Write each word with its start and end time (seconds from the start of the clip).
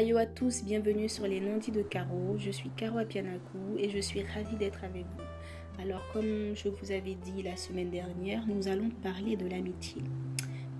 Ayo 0.00 0.16
à 0.16 0.24
tous, 0.24 0.64
bienvenue 0.64 1.10
sur 1.10 1.26
les 1.26 1.42
non-dits 1.42 1.72
de 1.72 1.82
Caro. 1.82 2.34
Je 2.38 2.50
suis 2.50 2.70
Caro 2.70 2.96
Apianaku 2.96 3.76
et 3.76 3.90
je 3.90 3.98
suis 3.98 4.22
ravie 4.22 4.56
d'être 4.56 4.82
avec 4.82 5.04
vous. 5.04 5.82
Alors, 5.82 6.00
comme 6.14 6.54
je 6.54 6.70
vous 6.70 6.90
avais 6.90 7.16
dit 7.16 7.42
la 7.42 7.54
semaine 7.54 7.90
dernière, 7.90 8.46
nous 8.46 8.66
allons 8.66 8.88
parler 9.02 9.36
de 9.36 9.46
l'amitié. 9.46 10.00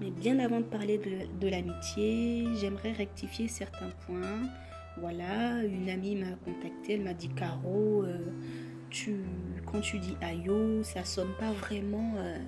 Mais 0.00 0.10
bien 0.10 0.38
avant 0.38 0.60
de 0.60 0.64
parler 0.64 0.98
de, 1.38 1.48
l'amitié, 1.48 2.46
j'aimerais 2.58 2.92
rectifier 2.92 3.46
certains 3.46 3.90
points. 4.06 4.48
Voilà, 4.96 5.64
une 5.64 5.90
amie 5.90 6.16
m'a 6.16 6.32
contacté, 6.42 6.94
elle 6.94 7.02
m'a 7.02 7.12
dit 7.12 7.28
Caro, 7.28 8.04
euh, 8.04 8.20
tu, 8.88 9.16
quand 9.66 9.82
tu 9.82 9.98
dis 9.98 10.16
Ayo, 10.22 10.82
ça 10.82 11.04
sonne 11.04 11.34
pas 11.38 11.52
vraiment 11.52 12.14
euh, 12.16 12.38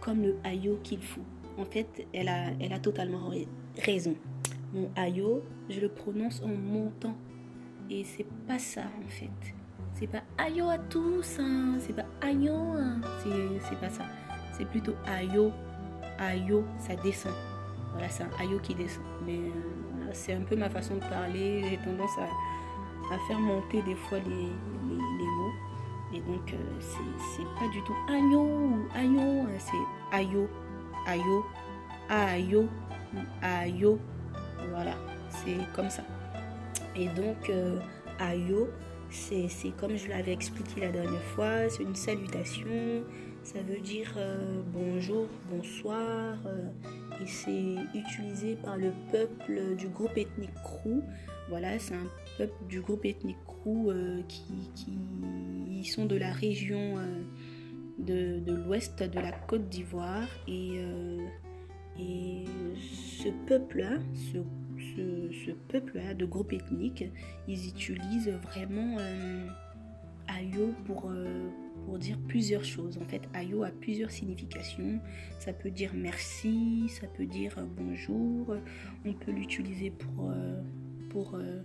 comme 0.00 0.22
le 0.22 0.36
Ayo 0.44 0.80
qu'il 0.82 1.02
faut. 1.02 1.20
En 1.58 1.66
fait, 1.66 2.06
elle 2.14 2.28
a, 2.28 2.52
elle 2.58 2.72
a 2.72 2.78
totalement 2.78 3.30
raison. 3.76 4.16
Mon 4.76 4.90
ayo, 4.94 5.42
je 5.70 5.80
le 5.80 5.88
prononce 5.88 6.42
en 6.42 6.48
montant. 6.48 7.16
Et 7.88 8.04
c'est 8.04 8.26
pas 8.46 8.58
ça 8.58 8.82
en 8.82 9.08
fait. 9.08 9.54
C'est 9.94 10.06
pas 10.06 10.22
ayo 10.36 10.68
à 10.68 10.76
tous, 10.76 11.38
hein. 11.40 11.78
c'est 11.78 11.94
pas 11.94 12.04
ayo, 12.20 12.52
hein. 12.52 13.00
c'est 13.22 13.80
pas 13.80 13.88
ça. 13.88 14.04
C'est 14.52 14.66
plutôt 14.66 14.92
ayo, 15.06 15.50
ayo, 16.18 16.62
ça 16.78 16.94
descend. 16.96 17.32
Voilà, 17.92 18.10
c'est 18.10 18.24
un 18.24 18.30
ayo 18.38 18.58
qui 18.58 18.74
descend. 18.74 19.02
Mais 19.24 19.38
euh, 19.38 20.10
c'est 20.12 20.34
un 20.34 20.42
peu 20.42 20.56
ma 20.56 20.68
façon 20.68 20.96
de 20.96 21.00
parler. 21.00 21.64
J'ai 21.70 21.78
tendance 21.78 22.18
à, 22.18 23.18
faire 23.26 23.38
monter 23.38 23.80
des 23.80 23.94
fois 23.94 24.18
les, 24.18 24.50
mots. 25.26 25.52
Et 26.12 26.20
donc, 26.20 26.52
euh, 26.52 26.80
c'est 26.80 27.48
pas 27.58 27.68
du 27.72 27.82
tout 27.82 27.96
ayo 28.10 28.42
ou 28.42 28.86
ayo, 28.94 29.20
hein. 29.20 29.46
c'est 29.58 30.16
ayo, 30.18 30.46
ayo, 31.06 31.44
ayo, 32.10 32.68
ayo. 33.40 33.98
Voilà, 34.70 34.94
c'est 35.30 35.56
comme 35.74 35.90
ça. 35.90 36.02
Et 36.96 37.08
donc, 37.08 37.50
euh, 37.50 37.78
Ayo, 38.18 38.68
c'est 39.10 39.46
comme 39.78 39.96
je 39.96 40.08
l'avais 40.08 40.32
expliqué 40.32 40.80
la 40.80 40.90
dernière 40.90 41.22
fois, 41.22 41.68
c'est 41.68 41.82
une 41.82 41.94
salutation, 41.94 43.04
ça 43.42 43.60
veut 43.62 43.80
dire 43.80 44.12
euh, 44.16 44.62
bonjour, 44.72 45.26
bonsoir, 45.50 46.36
euh, 46.46 46.68
et 47.22 47.26
c'est 47.26 47.74
utilisé 47.94 48.56
par 48.56 48.76
le 48.76 48.92
peuple 49.12 49.76
du 49.76 49.88
groupe 49.88 50.16
ethnique 50.16 50.54
Krou. 50.64 51.02
Voilà, 51.48 51.78
c'est 51.78 51.94
un 51.94 52.08
peuple 52.38 52.66
du 52.68 52.80
groupe 52.80 53.04
ethnique 53.04 53.36
Krou 53.46 53.92
qui, 54.26 54.70
qui 54.74 55.84
sont 55.84 56.06
de 56.06 56.16
la 56.16 56.32
région 56.32 56.96
de, 57.98 58.40
de 58.40 58.52
l'ouest 58.52 59.02
de 59.02 59.20
la 59.20 59.32
Côte 59.32 59.68
d'Ivoire 59.68 60.28
et 60.48 60.80
et 61.98 62.44
ce 63.26 63.28
peuple-là, 63.46 63.98
ce, 64.32 64.38
peuple-là 65.68 66.14
de 66.14 66.24
groupe 66.24 66.52
ethnique, 66.52 67.04
ils 67.48 67.68
utilisent 67.68 68.32
vraiment 68.42 68.96
euh, 68.98 69.46
Ayo 70.28 70.74
pour, 70.84 71.10
euh, 71.10 71.48
pour 71.84 71.98
dire 71.98 72.18
plusieurs 72.28 72.64
choses. 72.64 72.98
En 72.98 73.04
fait, 73.04 73.22
Ayo 73.34 73.62
a 73.62 73.70
plusieurs 73.70 74.10
significations. 74.10 75.00
Ça 75.38 75.52
peut 75.52 75.70
dire 75.70 75.92
merci, 75.94 76.88
ça 76.88 77.06
peut 77.06 77.26
dire 77.26 77.56
bonjour. 77.76 78.56
On 79.04 79.12
peut 79.12 79.32
l'utiliser 79.32 79.90
pour, 79.90 80.30
euh, 81.34 81.60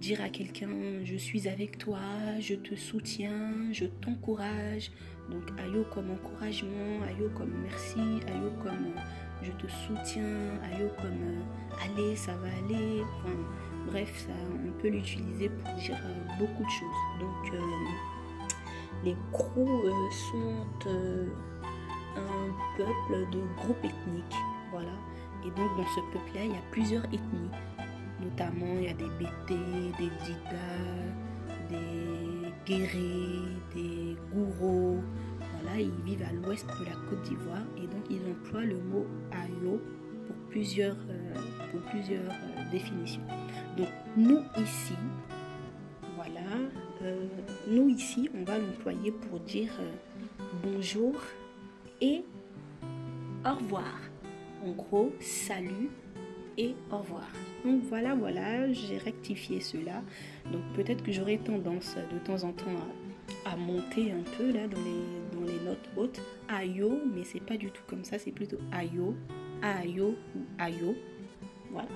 dire 0.00 0.20
à 0.20 0.28
quelqu'un 0.28 1.04
je 1.04 1.16
suis 1.16 1.48
avec 1.48 1.78
toi, 1.78 1.98
je 2.40 2.54
te 2.54 2.74
soutiens, 2.74 3.72
je 3.72 3.86
t'encourage. 3.86 4.90
Donc 5.30 5.42
Ayo 5.58 5.84
comme 5.92 6.10
encouragement, 6.10 7.02
Ayo 7.08 7.28
comme 7.34 7.52
merci, 7.62 7.98
Ayo 8.28 8.50
comme 8.62 8.92
euh, 8.96 9.42
je 9.42 9.50
te 9.52 9.66
soutiens, 9.66 10.60
Ayo 10.62 10.88
comme 11.00 11.20
euh, 11.22 11.84
allez, 11.84 12.14
ça 12.14 12.32
va 12.36 12.48
aller. 12.64 13.02
Bref, 13.86 14.26
ça, 14.26 14.32
on 14.52 14.70
peut 14.80 14.88
l'utiliser 14.88 15.48
pour 15.48 15.74
dire 15.74 15.96
euh, 16.04 16.38
beaucoup 16.38 16.62
de 16.62 16.70
choses. 16.70 17.20
Donc 17.20 17.52
les 19.04 19.16
Krou 19.32 19.66
sont 20.10 20.88
un 22.16 22.76
peuple 22.76 23.30
de 23.30 23.40
groupes 23.56 23.84
ethniques. 23.84 24.36
Voilà. 24.70 24.92
Et 25.44 25.50
donc 25.50 25.76
dans 25.76 25.86
ce 25.86 26.00
peuple-là, 26.12 26.44
il 26.44 26.50
y 26.52 26.54
a 26.54 26.62
plusieurs 26.70 27.04
ethnies. 27.06 27.50
Notamment, 28.20 28.74
il 28.78 28.84
y 28.84 28.88
a 28.88 28.94
des 28.94 29.08
Bété, 29.18 29.56
des 29.98 30.10
Dida, 30.24 30.66
des 31.68 32.45
Guéré, 32.66 33.42
des 33.74 34.16
Gourou. 34.32 35.00
Voilà, 35.38 35.80
ils 35.80 36.02
vivent 36.04 36.24
à 36.28 36.32
l'ouest 36.32 36.66
de 36.80 36.84
la 36.84 36.96
Côte 37.08 37.22
d'Ivoire 37.22 37.62
et 37.76 37.86
donc 37.86 38.04
ils 38.10 38.20
emploient 38.28 38.64
le 38.64 38.76
mot 38.76 39.06
ayo 39.30 39.80
pour 40.26 40.36
plusieurs, 40.50 40.96
euh, 41.08 41.34
pour 41.70 41.80
plusieurs 41.90 42.28
euh, 42.28 42.70
définitions. 42.72 43.22
Donc 43.76 43.88
nous 44.16 44.42
ici, 44.58 44.94
voilà, 46.16 46.40
euh, 47.02 47.26
nous 47.68 47.88
ici, 47.88 48.28
on 48.34 48.42
va 48.42 48.58
l'employer 48.58 49.12
pour 49.12 49.38
dire 49.40 49.72
bonjour 50.64 51.14
et 52.00 52.24
au 53.44 53.54
revoir. 53.54 54.00
En 54.64 54.72
gros, 54.72 55.12
salut 55.20 55.90
et 56.58 56.74
au 56.90 56.98
revoir. 56.98 57.28
Donc 57.66 57.82
voilà, 57.88 58.14
voilà, 58.14 58.72
j'ai 58.72 58.96
rectifié 58.96 59.60
cela. 59.60 60.00
Donc 60.52 60.62
peut-être 60.76 61.02
que 61.02 61.10
j'aurai 61.10 61.38
tendance 61.38 61.96
de 62.12 62.18
temps 62.20 62.44
en 62.44 62.52
temps 62.52 62.70
à, 63.44 63.56
monter 63.56 64.12
un 64.12 64.22
peu 64.38 64.52
là 64.52 64.68
dans 64.68 64.78
les, 64.78 65.36
dans 65.36 65.44
les 65.44 65.58
notes 65.64 65.88
hautes. 65.96 66.20
Ayo, 66.48 67.00
mais 67.12 67.24
c'est 67.24 67.40
pas 67.42 67.56
du 67.56 67.72
tout 67.72 67.82
comme 67.88 68.04
ça, 68.04 68.20
c'est 68.20 68.30
plutôt 68.30 68.58
ayo, 68.70 69.16
ayo 69.62 70.14
ou 70.36 70.40
ayo. 70.60 70.94
Voilà. 71.72 71.88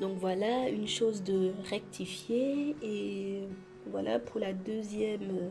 Donc 0.00 0.16
voilà 0.16 0.70
une 0.70 0.88
chose 0.88 1.22
de 1.22 1.52
rectifier 1.68 2.74
et 2.82 3.42
voilà 3.90 4.18
pour 4.18 4.40
la 4.40 4.54
deuxième, 4.54 5.50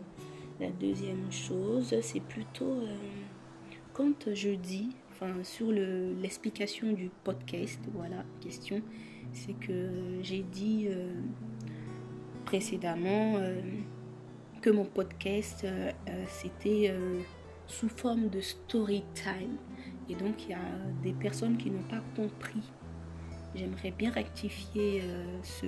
la 0.59 0.71
deuxième 0.71 1.31
chose, 1.31 1.93
c'est 2.01 2.21
plutôt 2.21 2.81
euh, 2.81 2.95
quand 3.93 4.33
je 4.33 4.49
dis 4.55 4.89
sur 5.43 5.71
l'explication 5.71 6.91
du 6.93 7.09
podcast, 7.23 7.79
voilà, 7.93 8.23
question, 8.41 8.81
c'est 9.33 9.53
que 9.53 10.19
j'ai 10.21 10.43
dit 10.43 10.87
euh, 10.89 11.11
précédemment 12.45 13.35
euh, 13.37 13.61
que 14.61 14.69
mon 14.69 14.85
podcast, 14.85 15.65
euh, 15.65 15.91
c'était 16.27 16.93
sous 17.67 17.89
forme 17.89 18.29
de 18.29 18.41
story 18.41 19.03
time. 19.13 19.57
Et 20.09 20.15
donc, 20.15 20.45
il 20.45 20.51
y 20.51 20.53
a 20.53 20.59
des 21.03 21.13
personnes 21.13 21.57
qui 21.57 21.69
n'ont 21.69 21.83
pas 21.83 22.01
compris. 22.15 22.71
J'aimerais 23.55 23.91
bien 23.91 24.11
rectifier 24.11 25.03
ce, 25.43 25.65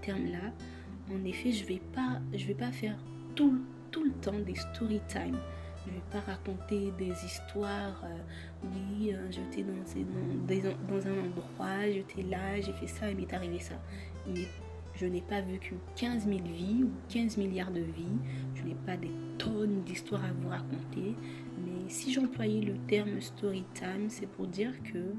terme-là. 0.00 0.52
En 1.12 1.24
effet, 1.24 1.52
je 1.52 1.62
ne 1.64 1.68
vais, 1.68 1.82
pas, 1.92 2.20
je 2.32 2.46
vais 2.46 2.54
pas 2.54 2.72
faire 2.72 2.96
tout, 3.34 3.60
tout 3.90 4.04
le 4.04 4.12
temps 4.12 4.38
des 4.38 4.54
story 4.54 5.00
time. 5.08 5.38
Je 5.84 5.90
ne 5.90 5.96
vais 5.96 6.02
pas 6.10 6.20
raconter 6.20 6.92
des 6.98 7.12
histoires. 7.24 8.02
Euh, 8.04 8.18
oui, 8.64 9.12
euh, 9.12 9.30
j'étais 9.30 9.62
dans, 9.62 11.06
un 11.06 11.18
endroit, 11.26 11.90
j'étais 11.90 12.22
là, 12.22 12.60
j'ai 12.60 12.72
fait 12.72 12.86
ça, 12.86 13.10
il 13.10 13.16
m'est 13.16 13.32
arrivé 13.32 13.58
ça. 13.58 13.74
je 14.94 15.06
n'ai 15.06 15.20
pas 15.20 15.40
vécu 15.40 15.74
15 15.96 16.26
000 16.26 16.38
vies 16.44 16.84
ou 16.84 16.90
15 17.08 17.36
milliards 17.36 17.72
de 17.72 17.80
vies. 17.80 18.18
Je 18.54 18.62
n'ai 18.62 18.76
pas 18.86 18.96
des 18.96 19.10
tonnes 19.36 19.82
d'histoires 19.82 20.24
à 20.24 20.32
vous 20.32 20.48
raconter. 20.48 21.14
Mais 21.58 21.88
si 21.88 22.12
j'employais 22.12 22.62
le 22.62 22.76
terme 22.86 23.20
story 23.20 23.64
time, 23.74 24.08
c'est 24.08 24.26
pour 24.26 24.46
dire 24.46 24.72
que 24.84 25.14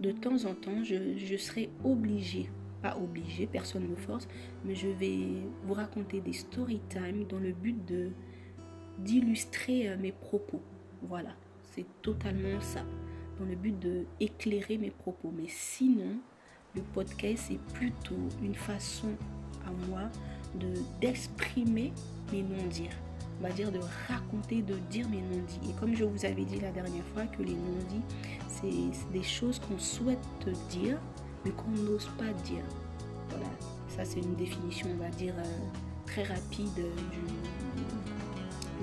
de 0.00 0.12
temps 0.12 0.44
en 0.46 0.54
temps, 0.54 0.82
je, 0.82 1.18
je 1.18 1.36
serai 1.36 1.68
obligée 1.84 2.48
pas 2.82 2.96
obligée, 2.96 3.46
personne 3.46 3.84
ne 3.84 3.88
me 3.88 3.96
force, 3.96 4.28
mais 4.64 4.74
je 4.74 4.88
vais 4.88 5.18
vous 5.64 5.74
raconter 5.74 6.20
des 6.20 6.32
story 6.32 6.80
time 6.88 7.24
dans 7.28 7.38
le 7.38 7.52
but 7.52 7.84
de 7.86 8.10
d'illustrer 8.98 9.88
euh, 9.88 9.96
mes 9.96 10.12
propos. 10.12 10.60
Voilà, 11.02 11.30
c'est 11.74 11.86
totalement 12.02 12.60
ça, 12.60 12.82
dans 13.38 13.44
le 13.44 13.54
but 13.54 13.78
de 13.78 14.04
éclairer 14.20 14.78
mes 14.78 14.90
propos. 14.90 15.32
Mais 15.36 15.48
sinon, 15.48 16.18
le 16.74 16.82
podcast 16.82 17.44
c'est 17.48 17.60
plutôt 17.74 18.28
une 18.42 18.54
façon 18.54 19.08
à 19.66 19.70
moi 19.88 20.10
de 20.54 20.68
d'exprimer 21.00 21.92
mes 22.32 22.42
non-dits. 22.42 22.90
On 23.38 23.42
va 23.46 23.52
dire 23.52 23.70
de 23.70 23.80
raconter, 24.08 24.62
de 24.62 24.74
dire 24.90 25.08
mes 25.08 25.20
non-dits. 25.20 25.70
Et 25.70 25.72
comme 25.78 25.94
je 25.94 26.04
vous 26.04 26.24
avais 26.24 26.44
dit 26.44 26.58
la 26.60 26.70
dernière 26.70 27.04
fois 27.14 27.26
que 27.26 27.42
les 27.42 27.54
non-dits, 27.54 28.02
c'est 28.48 29.12
des 29.12 29.22
choses 29.22 29.58
qu'on 29.58 29.78
souhaite 29.78 30.18
dire, 30.70 30.98
mais 31.44 31.50
qu'on 31.50 31.70
n'ose 31.70 32.08
pas 32.18 32.32
dire. 32.44 32.64
Voilà, 33.28 33.46
ça 33.88 34.04
c'est 34.04 34.20
une 34.20 34.34
définition, 34.36 34.88
on 34.94 35.02
va 35.02 35.10
dire, 35.10 35.34
euh, 35.36 35.42
très 36.06 36.22
rapide 36.22 36.74
du, 36.74 36.84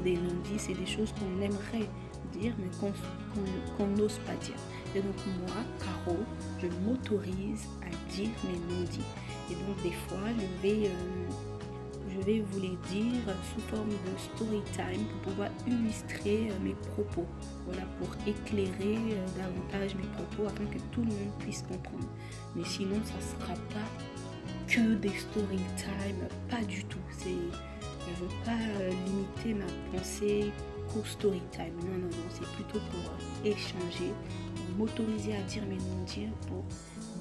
des 0.03 0.15
non-dits, 0.15 0.59
c'est 0.59 0.73
des 0.73 0.85
choses 0.85 1.13
qu'on 1.13 1.41
aimerait 1.41 1.89
dire, 2.33 2.53
mais 2.59 2.69
qu'on 3.77 3.87
n'ose 3.87 4.19
pas 4.19 4.35
dire. 4.35 4.55
Et 4.95 5.01
donc 5.01 5.15
moi, 5.39 5.63
Caro, 5.79 6.17
je 6.61 6.67
m'autorise 6.85 7.67
à 7.81 8.13
dire 8.13 8.29
mes 8.43 8.75
non-dits. 8.75 9.01
Et 9.49 9.55
donc 9.55 9.81
des 9.83 9.91
fois, 9.91 10.29
je 10.37 10.67
vais, 10.67 10.87
euh, 10.87 11.29
je 12.09 12.25
vais 12.25 12.41
vous 12.41 12.59
les 12.59 12.77
dire 12.91 13.35
sous 13.53 13.61
forme 13.61 13.89
de 13.89 14.17
story 14.17 14.61
time 14.73 15.05
pour 15.05 15.31
pouvoir 15.31 15.49
illustrer 15.67 16.49
euh, 16.49 16.63
mes 16.63 16.75
propos. 16.91 17.25
Voilà, 17.65 17.83
pour 17.99 18.09
éclairer 18.27 18.97
euh, 18.97 19.25
davantage 19.37 19.95
mes 19.95 20.07
propos 20.15 20.47
afin 20.47 20.65
que 20.65 20.79
tout 20.91 21.01
le 21.01 21.07
monde 21.07 21.33
puisse 21.39 21.63
comprendre. 21.63 22.07
Mais 22.55 22.63
sinon, 22.65 22.97
ça 23.03 23.15
ne 23.15 23.41
sera 23.41 23.53
pas 23.73 23.89
que 24.67 24.95
des 24.95 25.09
story 25.09 25.59
time, 25.77 26.27
pas 26.49 26.63
du 26.65 26.83
tout. 26.85 26.92
Pas 28.45 28.57
limiter 29.05 29.53
ma 29.53 29.97
pensée 29.97 30.51
qu'au 30.91 31.03
story 31.03 31.41
time. 31.51 31.73
Non, 31.81 31.97
non, 31.97 32.07
non, 32.07 32.29
c'est 32.29 32.47
plutôt 32.53 32.79
pour 32.91 33.11
échanger, 33.45 34.11
m'autoriser 34.77 35.35
à 35.35 35.41
dire 35.41 35.63
mes 35.65 35.77
non-dits, 35.77 36.29
pour 36.47 36.63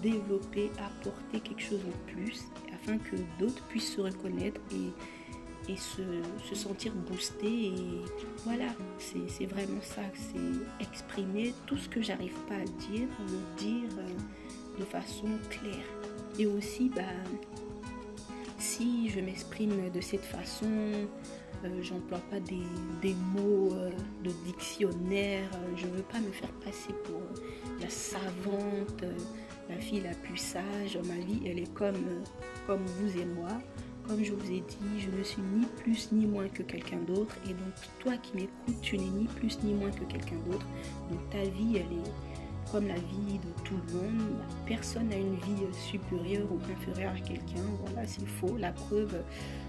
développer, 0.02 0.70
apporter 0.78 1.40
quelque 1.40 1.62
chose 1.62 1.80
en 1.86 2.12
plus 2.12 2.44
afin 2.72 2.98
que 2.98 3.16
d'autres 3.38 3.62
puissent 3.68 3.94
se 3.94 4.00
reconnaître 4.00 4.60
et, 4.72 5.72
et 5.72 5.76
se, 5.76 6.02
se, 6.48 6.54
sentir 6.54 6.92
boostés. 6.92 7.66
Et 7.66 8.02
voilà, 8.44 8.68
c'est 8.98 9.46
vraiment 9.46 9.80
ça, 9.82 10.02
c'est 10.14 10.84
exprimer 10.84 11.54
tout 11.66 11.76
ce 11.76 11.88
que 11.88 12.02
j'arrive 12.02 12.36
pas 12.48 12.56
à 12.56 12.64
dire, 12.90 13.08
le 13.20 13.58
dire 13.58 13.90
euh, 13.98 14.78
de 14.80 14.84
façon 14.84 15.28
claire. 15.50 15.86
Et 16.38 16.46
aussi, 16.46 16.90
bah, 16.94 17.02
si 18.62 19.08
je 19.10 19.20
m'exprime 19.20 19.90
de 19.90 20.00
cette 20.00 20.24
façon, 20.24 20.66
euh, 21.64 21.82
j'emploie 21.82 22.22
pas 22.30 22.40
des, 22.40 23.14
mots 23.34 23.74
euh, 23.74 23.90
de 24.22 24.30
dictionnaire, 24.46 25.50
je 25.76 25.86
veux 25.86 26.02
pas 26.02 26.20
me 26.20 26.30
faire 26.30 26.52
passer 26.64 26.94
pour 27.04 27.20
la 27.80 27.90
savante 27.90 29.04
la 29.68 29.76
fille 29.76 30.00
la 30.00 30.14
plus 30.14 30.36
sage. 30.36 30.98
Ma 31.04 31.14
vie, 31.24 31.40
elle 31.46 31.58
est 31.58 31.72
comme, 31.74 32.22
comme 32.66 32.84
vous 32.84 33.20
et 33.20 33.24
moi. 33.24 33.50
Comme 34.06 34.24
je 34.24 34.32
vous 34.32 34.50
ai 34.50 34.60
dit, 34.60 35.00
je 35.00 35.16
ne 35.16 35.22
suis 35.22 35.42
ni 35.42 35.64
plus 35.82 36.10
ni 36.12 36.26
moins 36.26 36.48
que 36.48 36.62
quelqu'un 36.62 36.98
d'autre. 37.06 37.36
Et 37.46 37.54
donc, 37.54 37.72
toi 38.00 38.16
qui 38.16 38.34
m'écoutes, 38.36 38.80
tu 38.82 38.98
n'es 38.98 39.04
ni 39.04 39.24
plus 39.24 39.62
ni 39.62 39.74
moins 39.74 39.90
que 39.90 40.04
quelqu'un 40.04 40.38
d'autre. 40.46 40.66
Donc, 41.10 41.20
ta 41.30 41.42
vie, 41.42 41.76
elle 41.76 41.98
est 41.98 42.10
comme 42.72 42.88
la 42.88 42.94
vie 42.94 43.38
de 43.38 43.62
tout 43.64 43.76
le 43.88 43.94
monde. 43.98 44.38
Personne 44.66 45.08
n'a 45.08 45.16
une 45.16 45.34
vie 45.36 45.66
supérieure 45.72 46.46
ou 46.50 46.58
inférieure 46.72 47.12
à 47.14 47.20
quelqu'un. 47.20 47.62
Voilà, 47.84 48.06
c'est 48.06 48.26
faux. 48.26 48.56
La 48.56 48.72
preuve, 48.72 49.22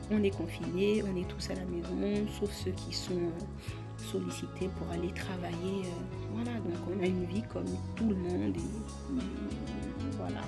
on 0.10 0.24
est 0.24 0.36
confinés, 0.36 1.04
on 1.04 1.16
est 1.18 1.28
tous 1.28 1.50
à 1.50 1.56
la 1.56 1.66
maison, 1.66 2.26
sauf 2.40 2.50
ceux 2.52 2.72
qui 2.72 2.94
sont 2.94 3.30
sollicités 3.98 4.70
pour 4.78 4.90
aller 4.92 5.12
travailler. 5.14 5.84
Voilà, 6.34 6.54
donc 6.60 6.78
on 6.96 7.04
a 7.04 7.06
une 7.06 7.26
vie 7.26 7.44
comme 7.44 7.68
tout 7.96 8.08
le 8.08 8.16
monde. 8.16 8.56
Et, 8.56 9.20
voilà. 10.18 10.42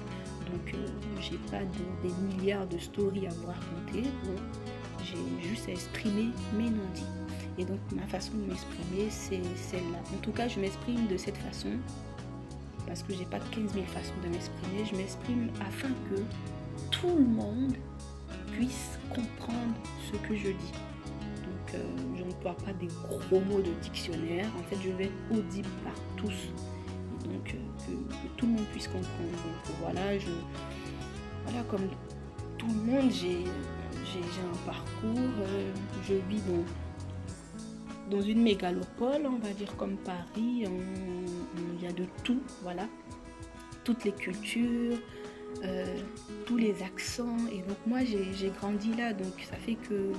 Donc, 0.51 0.73
euh, 0.75 0.87
j'ai 1.19 1.37
pas 1.51 1.63
des 2.03 2.35
milliards 2.37 2.67
de 2.67 2.77
stories 2.77 3.27
à 3.27 3.31
vous 3.31 3.47
raconter. 3.47 4.09
j'ai 5.03 5.49
juste 5.49 5.67
à 5.67 5.71
exprimer 5.71 6.29
mes 6.53 6.69
non-dits. 6.69 7.03
Et 7.57 7.65
donc, 7.65 7.79
ma 7.93 8.05
façon 8.05 8.33
de 8.33 8.49
m'exprimer, 8.49 9.09
c'est 9.09 9.41
celle-là. 9.55 9.99
En 10.13 10.17
tout 10.21 10.31
cas, 10.31 10.47
je 10.47 10.59
m'exprime 10.59 11.07
de 11.07 11.17
cette 11.17 11.37
façon 11.37 11.71
parce 12.87 13.03
que 13.03 13.13
j'ai 13.13 13.25
pas 13.25 13.39
15 13.39 13.73
000 13.73 13.85
façons 13.85 14.13
de 14.23 14.29
m'exprimer. 14.29 14.85
Je 14.89 14.95
m'exprime 14.95 15.49
afin 15.61 15.89
que 16.09 16.21
tout 16.91 17.15
le 17.17 17.25
monde 17.25 17.73
puisse 18.51 18.99
comprendre 19.09 19.75
ce 20.11 20.17
que 20.27 20.35
je 20.35 20.49
dis. 20.49 20.73
Donc, 21.43 21.75
euh, 21.75 21.83
je 22.17 22.23
n'emploie 22.23 22.55
pas 22.65 22.73
des 22.73 22.87
gros 22.87 23.39
mots 23.41 23.61
de 23.61 23.71
dictionnaire. 23.81 24.47
En 24.59 24.63
fait, 24.63 24.77
je 24.83 24.89
vais 24.91 25.05
être 25.05 25.37
audible 25.37 25.69
par 25.83 25.93
tous 26.17 26.49
donc 27.27 27.55
euh, 27.55 27.57
que, 27.85 28.27
tout 28.37 28.45
le 28.45 28.53
monde 28.53 28.65
puisse 28.71 28.87
comprendre. 28.87 29.31
Donc 29.31 29.75
voilà, 29.81 30.17
je, 30.17 30.31
voilà 31.43 31.63
comme 31.63 31.87
tout 32.57 32.67
le 32.67 32.91
monde, 32.91 33.11
j'ai 33.11 33.43
un 33.43 34.57
parcours, 34.65 35.33
euh, 35.41 35.71
je 36.07 36.13
vis 36.29 36.41
dans, 36.41 38.17
dans 38.17 38.21
une 38.21 38.41
mégalopole, 38.41 39.25
on 39.25 39.37
va 39.37 39.53
dire 39.53 39.75
comme 39.77 39.97
Paris, 39.97 40.65
de 41.91 42.05
tout, 42.23 42.41
voilà, 42.61 42.87
toutes 43.83 44.03
les 44.03 44.11
cultures, 44.11 44.97
euh, 45.63 45.85
tous 46.45 46.57
les 46.57 46.81
accents. 46.83 47.37
Et 47.51 47.59
donc 47.59 47.77
moi 47.85 47.99
j'ai 48.03 48.51
grandi 48.59 48.93
là, 48.95 49.13
donc 49.13 49.33
ça 49.49 49.55
fait 49.57 49.75
que 49.75 50.11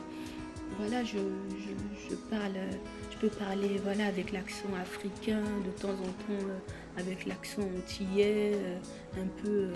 voilà, 0.78 1.04
je, 1.04 1.18
je, 2.08 2.14
parle, 2.28 2.56
je 3.10 3.16
peux 3.18 3.28
parler 3.28 3.80
voilà 3.84 4.06
avec 4.06 4.32
l'accent 4.32 4.68
africain 4.80 5.42
de 5.64 5.70
temps 5.80 5.90
en 5.90 6.12
temps 6.26 6.46
avec 6.96 7.26
l'accent 7.26 7.62
antillais, 7.62 8.52
euh, 8.54 8.78
un 9.20 9.26
peu 9.42 9.48
euh, 9.48 9.72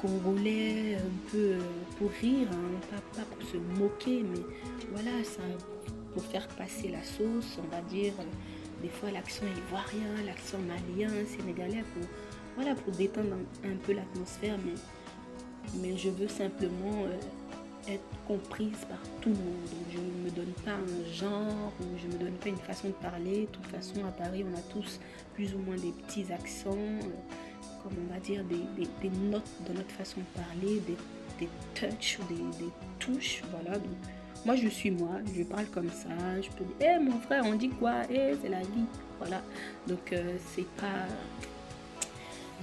congolais, 0.00 0.96
un 0.96 1.30
peu 1.30 1.52
euh, 1.52 1.60
pour 1.98 2.10
rire, 2.20 2.48
hein, 2.52 2.98
pas, 3.14 3.22
pour 3.22 3.48
se 3.48 3.56
moquer, 3.56 4.22
mais 4.22 4.40
voilà, 4.92 5.24
ça, 5.24 5.42
pour 6.12 6.24
faire 6.24 6.46
passer 6.48 6.88
la 6.88 7.02
sauce, 7.02 7.58
on 7.58 7.74
va 7.74 7.80
dire, 7.82 8.12
des 8.86 8.92
fois 8.92 9.10
l'accent 9.10 9.44
ivoirien, 9.46 10.24
l'accent 10.24 10.58
malien, 10.58 11.10
sénégalais, 11.26 11.82
pour, 11.92 12.04
voilà, 12.54 12.74
pour 12.76 12.92
détendre 12.92 13.34
un, 13.64 13.76
peu 13.84 13.92
l'atmosphère, 13.92 14.56
mais, 14.64 15.96
je 15.96 16.10
veux 16.10 16.28
simplement 16.28 17.06
être 17.88 18.04
comprise 18.28 18.78
par 18.88 18.98
tout 19.20 19.30
le 19.30 19.34
monde. 19.34 19.68
je 19.92 19.98
ne 19.98 20.24
me 20.24 20.30
donne 20.30 20.52
pas 20.64 20.72
un 20.72 21.12
genre 21.12 21.72
ou 21.80 21.84
je 22.00 22.06
ne 22.06 22.12
me 22.12 22.18
donne 22.18 22.34
pas 22.34 22.48
une 22.48 22.56
façon 22.56 22.88
de 22.88 22.92
parler. 22.92 23.40
De 23.42 23.46
toute 23.46 23.66
façon, 23.66 24.04
à 24.06 24.12
Paris, 24.12 24.44
on 24.48 24.56
a 24.56 24.62
tous 24.62 25.00
plus 25.34 25.52
ou 25.54 25.58
moins 25.58 25.76
des 25.76 25.92
petits 25.92 26.32
accents, 26.32 26.76
euh, 26.76 27.82
comme 27.82 27.92
on 28.08 28.14
va 28.14 28.20
dire 28.20 28.44
des, 28.44 29.10
notes 29.10 29.50
de 29.68 29.72
notre 29.72 29.90
façon 29.90 30.20
de 30.20 30.40
parler, 30.40 30.80
des, 31.40 31.48
touches, 31.74 32.18
des, 32.28 32.64
des, 32.64 32.72
touches. 33.00 33.42
Voilà. 33.50 33.78
Moi, 34.46 34.56
je 34.56 34.68
suis 34.68 34.90
moi, 34.90 35.18
je 35.36 35.42
parle 35.42 35.66
comme 35.66 35.90
ça. 35.90 36.08
Je 36.40 36.48
peux 36.50 36.64
dire, 36.64 36.88
hé 36.88 36.98
mon 36.98 37.18
frère, 37.20 37.42
on 37.44 37.54
dit 37.54 37.68
quoi? 37.68 38.02
Eh, 38.08 38.32
c'est 38.40 38.48
la 38.48 38.60
vie. 38.60 38.86
Voilà. 39.18 39.42
Donc, 39.86 40.12
euh, 40.12 40.36
c'est 40.54 40.66
pas. 40.76 41.06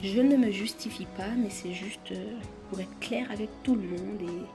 Je 0.01 0.21
ne 0.21 0.38
me 0.38 0.50
justifie 0.50 1.07
pas, 1.18 1.30
mais 1.38 1.50
c'est 1.50 1.74
juste 1.74 2.12
euh, 2.12 2.35
pour 2.69 2.80
être 2.80 3.00
clair 3.00 3.30
avec 3.31 3.50
tout 3.63 3.75
le 3.75 3.81
monde 3.81 4.21
et 4.21 4.45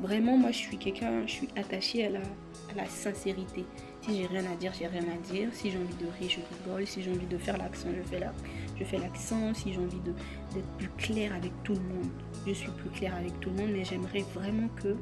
Vraiment, 0.00 0.36
moi, 0.36 0.50
je 0.50 0.58
suis 0.58 0.76
quelqu'un, 0.76 1.22
je 1.26 1.32
suis 1.32 1.48
attachée 1.56 2.06
à 2.06 2.10
la, 2.10 2.86
sincérité. 2.86 3.64
Si 4.02 4.16
j'ai 4.16 4.26
rien 4.26 4.44
à 4.52 4.56
dire, 4.56 4.72
j'ai 4.78 4.88
rien 4.88 5.04
à 5.04 5.32
dire. 5.32 5.48
Si 5.52 5.70
j'ai 5.70 5.78
envie 5.78 5.94
de 5.94 6.06
rire, 6.18 6.28
je 6.28 6.56
rigole. 6.56 6.86
Si 6.86 7.02
j'ai 7.02 7.10
envie 7.10 7.26
de 7.26 7.38
faire 7.38 7.56
l'accent, 7.56 7.88
je 7.96 8.84
fais 8.84 8.98
l'accent. 8.98 9.54
Si 9.54 9.72
j'ai 9.72 9.78
envie 9.78 10.00
d'être 10.00 10.68
plus 10.78 10.90
clair 10.98 11.32
avec 11.34 11.52
tout 11.62 11.74
le 11.74 11.80
monde, 11.80 12.10
je 12.46 12.52
suis 12.52 12.70
plus 12.72 12.90
clair 12.90 13.14
avec 13.14 13.38
tout 13.40 13.50
le 13.50 13.56
monde. 13.62 13.70
Mais 13.72 13.84
j'aimerais 13.84 14.24
vraiment 14.34 14.68
que 14.82 14.96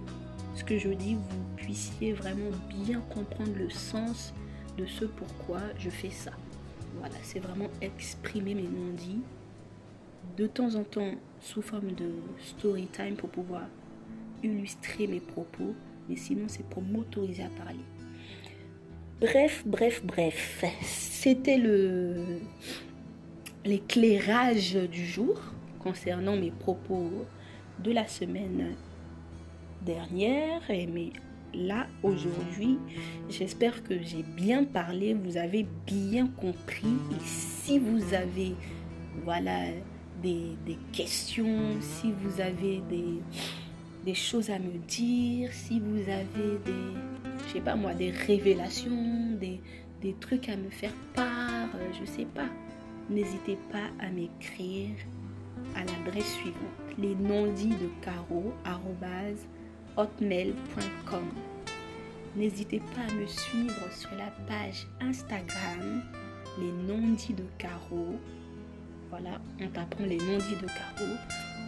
ce 0.54 0.64
que 0.64 0.78
je 0.78 0.88
dis, 0.88 1.14
vous 1.14 1.44
puissiez 1.56 2.12
vraiment 2.12 2.50
bien 2.84 3.00
comprendre 3.10 3.52
le 3.56 3.70
sens 3.70 4.34
de 4.76 4.86
ce 4.86 5.04
pourquoi 5.04 5.60
je 5.78 5.90
fais 5.90 6.10
ça. 6.10 6.32
Voilà, 6.98 7.14
c'est 7.22 7.38
vraiment 7.38 7.70
exprimer 7.80 8.54
mes 8.54 8.62
non-dits 8.62 9.22
de 10.36 10.46
temps 10.46 10.74
en 10.74 10.84
temps 10.84 11.14
sous 11.40 11.62
forme 11.62 11.92
de 11.92 12.10
story 12.40 12.86
time 12.86 13.16
pour 13.16 13.30
pouvoir 13.30 13.62
illustrer 14.42 15.06
mes 15.06 15.20
propos, 15.20 15.74
mais 16.08 16.16
sinon 16.16 16.44
c'est 16.48 16.66
pour 16.66 16.82
m'autoriser 16.82 17.44
à 17.44 17.48
parler. 17.48 17.80
Bref, 19.20 19.62
bref, 19.66 20.02
bref, 20.04 20.64
c'était 20.82 21.58
le 21.58 22.40
l'éclairage 23.64 24.74
du 24.74 25.06
jour 25.06 25.40
concernant 25.78 26.36
mes 26.36 26.50
propos 26.50 27.24
de 27.78 27.92
la 27.92 28.08
semaine 28.08 28.74
dernière 29.84 30.68
et 30.70 30.86
mais 30.86 31.10
là 31.54 31.86
aujourd'hui 32.02 32.78
j'espère 33.28 33.82
que 33.82 34.02
j'ai 34.02 34.22
bien 34.22 34.64
parlé 34.64 35.14
vous 35.14 35.36
avez 35.36 35.66
bien 35.86 36.26
compris. 36.26 36.94
Et 37.10 37.24
si 37.24 37.78
vous 37.78 38.14
avez 38.14 38.54
voilà 39.24 39.66
des, 40.22 40.56
des 40.66 40.78
questions 40.92 41.80
si 41.80 42.12
vous 42.12 42.40
avez 42.40 42.80
des 42.88 43.20
des 44.04 44.14
choses 44.14 44.50
à 44.50 44.58
me 44.58 44.78
dire, 44.88 45.50
si 45.52 45.80
vous 45.80 46.00
avez 46.10 46.58
des, 46.64 46.72
je 47.46 47.52
sais 47.52 47.60
pas 47.60 47.76
moi, 47.76 47.94
des 47.94 48.10
révélations, 48.10 49.36
des, 49.40 49.60
des 50.00 50.14
trucs 50.14 50.48
à 50.48 50.56
me 50.56 50.70
faire 50.70 50.94
part, 51.14 51.68
euh, 51.74 51.92
je 52.00 52.04
sais 52.04 52.26
pas, 52.34 52.48
n'hésitez 53.08 53.56
pas 53.70 53.90
à 54.04 54.10
m'écrire 54.10 54.96
à 55.76 55.84
l'adresse 55.84 56.34
suivante 56.34 56.56
les 56.98 57.14
non-dits 57.14 57.68
de 57.68 57.88
Caro 58.02 58.52
hotmail.com. 59.96 61.24
N'hésitez 62.36 62.80
pas 62.94 63.12
à 63.12 63.14
me 63.14 63.26
suivre 63.26 63.92
sur 63.94 64.10
la 64.12 64.30
page 64.46 64.86
Instagram 65.00 66.02
les 66.58 66.72
non-dits 66.92 67.34
de 67.34 67.44
Caro. 67.58 68.18
Voilà, 69.10 69.40
on 69.60 69.68
t'apprend 69.68 70.04
les 70.04 70.16
non-dits 70.16 70.56
de 70.56 70.66
Caro 70.66 71.10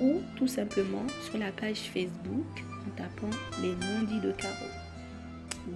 ou 0.01 0.21
tout 0.37 0.49
simplement 0.49 1.07
sur 1.23 1.39
la 1.39 1.53
page 1.53 1.91
Facebook 1.93 2.65
en 2.87 2.91
tapant 2.97 3.37
les 3.61 3.73
non-dits 3.73 4.21
de 4.21 4.33
Caro. 4.33 4.67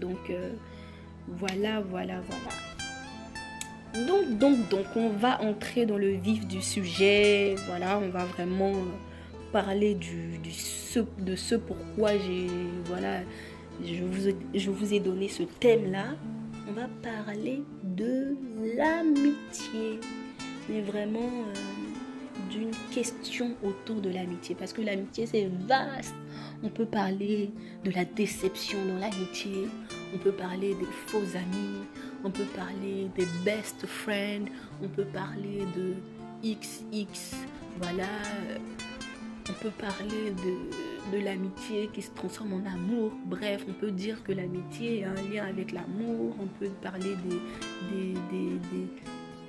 Donc 0.00 0.30
euh, 0.30 0.52
voilà, 1.28 1.80
voilà, 1.80 2.20
voilà. 2.20 4.06
Donc, 4.06 4.38
donc, 4.38 4.68
donc, 4.68 4.86
on 4.96 5.10
va 5.10 5.40
entrer 5.42 5.86
dans 5.86 5.96
le 5.96 6.10
vif 6.10 6.46
du 6.46 6.60
sujet. 6.60 7.54
Voilà, 7.66 7.98
on 7.98 8.08
va 8.08 8.24
vraiment 8.24 8.72
parler 9.52 9.94
du, 9.94 10.38
de 10.38 11.36
ce 11.36 11.54
pourquoi 11.54 12.12
j'ai 12.18 12.46
voilà, 12.86 13.20
je 13.84 14.04
vous, 14.04 14.34
je 14.54 14.70
vous 14.70 14.94
ai 14.94 15.00
donné 15.00 15.28
ce 15.28 15.42
thème-là. 15.42 16.16
On 16.68 16.72
va 16.72 16.88
parler 17.02 17.62
de 17.82 18.36
l'amitié. 18.76 20.00
Mais 20.68 20.82
vraiment 20.82 21.20
euh, 21.20 22.50
d'une 22.50 22.72
question 22.92 23.54
autour 23.62 24.00
de 24.00 24.10
l'amitié. 24.10 24.54
Parce 24.54 24.72
que 24.72 24.82
l'amitié, 24.82 25.26
c'est 25.26 25.48
vaste. 25.66 26.14
On 26.62 26.68
peut 26.68 26.86
parler 26.86 27.50
de 27.84 27.90
la 27.90 28.04
déception 28.04 28.78
dans 28.86 28.98
l'amitié. 28.98 29.68
On 30.14 30.18
peut 30.18 30.32
parler 30.32 30.74
des 30.74 30.86
faux 31.06 31.36
amis. 31.36 31.86
On 32.24 32.30
peut 32.30 32.46
parler 32.56 33.08
des 33.16 33.26
best 33.44 33.86
friends. 33.86 34.46
On 34.82 34.88
peut 34.88 35.06
parler 35.06 35.62
de 35.76 35.94
XX. 36.42 37.36
Voilà. 37.80 38.08
On 39.50 39.52
peut 39.54 39.70
parler 39.70 40.32
de, 41.12 41.18
l'amitié 41.18 41.88
qui 41.92 42.02
se 42.02 42.10
transforme 42.10 42.52
en 42.52 42.66
amour. 42.66 43.12
Bref, 43.24 43.64
on 43.68 43.72
peut 43.72 43.90
dire 43.90 44.22
que 44.22 44.32
l'amitié 44.32 45.04
a 45.04 45.10
un 45.10 45.22
lien 45.30 45.46
avec 45.46 45.72
l'amour. 45.72 46.36
On 46.40 46.46
peut 46.58 46.70
parler 46.82 47.16
des, 47.90 48.14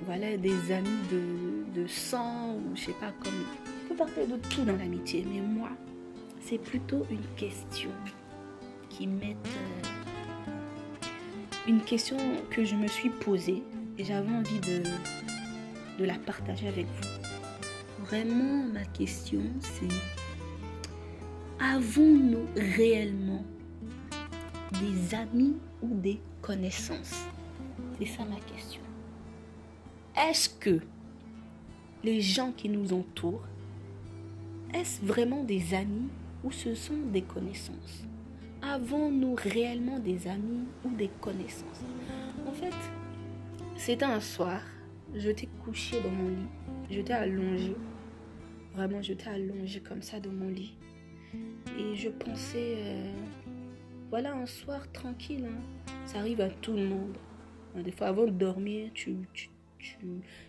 voilà, 0.06 0.36
des 0.38 0.72
amis 0.72 0.88
de, 1.10 1.80
de 1.82 1.86
sang 1.86 2.54
ou 2.54 2.74
je 2.74 2.84
sais 2.86 2.94
pas. 2.94 3.12
On 3.26 3.88
peut 3.88 3.96
parler 3.96 4.26
de 4.26 4.36
tout 4.48 4.64
dans 4.64 4.76
l'amitié. 4.76 5.26
Mais 5.30 5.40
moi, 5.40 5.70
c'est 6.40 6.58
plutôt 6.58 7.06
une 7.10 7.26
question 7.36 7.90
qui 8.88 9.06
m'est. 9.06 9.36
Euh, 9.46 9.88
une 11.68 11.82
question 11.82 12.16
que 12.50 12.64
je 12.64 12.74
me 12.74 12.88
suis 12.88 13.10
posée 13.10 13.62
et 13.98 14.04
j'avais 14.04 14.32
envie 14.32 14.60
de 14.60 16.04
la 16.04 16.14
partager 16.14 16.68
avec 16.68 16.86
vous. 16.86 17.19
Vraiment, 18.10 18.64
ma 18.72 18.84
question, 18.86 19.40
c'est 19.60 19.86
avons-nous 21.60 22.44
réellement 22.56 23.44
des 24.80 25.14
amis 25.14 25.54
ou 25.80 25.94
des 25.94 26.18
connaissances? 26.42 27.24
C'est 27.96 28.06
ça 28.06 28.24
ma 28.24 28.40
question. 28.52 28.82
Est-ce 30.16 30.48
que 30.48 30.80
les 32.02 32.20
gens 32.20 32.50
qui 32.50 32.68
nous 32.68 32.92
entourent, 32.92 33.44
est-ce 34.74 35.00
vraiment 35.04 35.44
des 35.44 35.72
amis 35.72 36.08
ou 36.42 36.50
ce 36.50 36.74
sont 36.74 36.98
des 37.12 37.22
connaissances? 37.22 38.02
Avons-nous 38.60 39.36
réellement 39.36 40.00
des 40.00 40.26
amis 40.26 40.64
ou 40.84 40.90
des 40.96 41.10
connaissances? 41.20 41.84
En 42.44 42.52
fait, 42.52 42.74
c'était 43.76 44.04
un 44.04 44.18
soir, 44.18 44.62
j'étais 45.14 45.48
couché 45.64 46.00
dans 46.00 46.10
mon 46.10 46.30
lit, 46.30 46.48
j'étais 46.90 47.12
allongée, 47.12 47.76
vraiment 48.74 49.02
j'étais 49.02 49.28
allongée 49.28 49.80
comme 49.80 50.02
ça 50.02 50.20
dans 50.20 50.32
mon 50.32 50.48
lit. 50.48 50.76
Et 51.78 51.94
je 51.94 52.08
pensais, 52.08 52.74
euh, 52.78 53.12
voilà 54.10 54.34
un 54.34 54.46
soir 54.46 54.90
tranquille, 54.92 55.46
hein. 55.46 55.92
ça 56.04 56.18
arrive 56.18 56.40
à 56.40 56.50
tout 56.50 56.72
le 56.72 56.86
monde. 56.86 57.16
Des 57.76 57.92
fois 57.92 58.08
avant 58.08 58.24
de 58.24 58.30
dormir, 58.30 58.90
tu, 58.94 59.16
tu, 59.32 59.48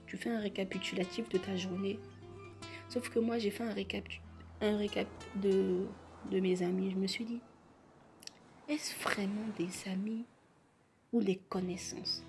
tu, 0.07 0.17
fais 0.17 0.29
un 0.29 0.39
récapitulatif 0.39 1.29
de 1.29 1.37
ta 1.37 1.55
journée. 1.55 1.99
Sauf 2.89 3.09
que 3.09 3.19
moi 3.19 3.37
j'ai 3.37 3.51
fait 3.51 3.63
un 3.63 3.73
récap, 3.73 4.03
un 4.59 4.77
récap 4.77 5.07
de, 5.35 5.85
de 6.31 6.39
mes 6.39 6.63
amis. 6.63 6.91
Je 6.91 6.97
me 6.97 7.07
suis 7.07 7.25
dit, 7.25 7.39
est-ce 8.67 8.97
vraiment 9.03 9.47
des 9.57 9.89
amis 9.89 10.25
ou 11.13 11.21
des 11.21 11.35
connaissances? 11.35 12.23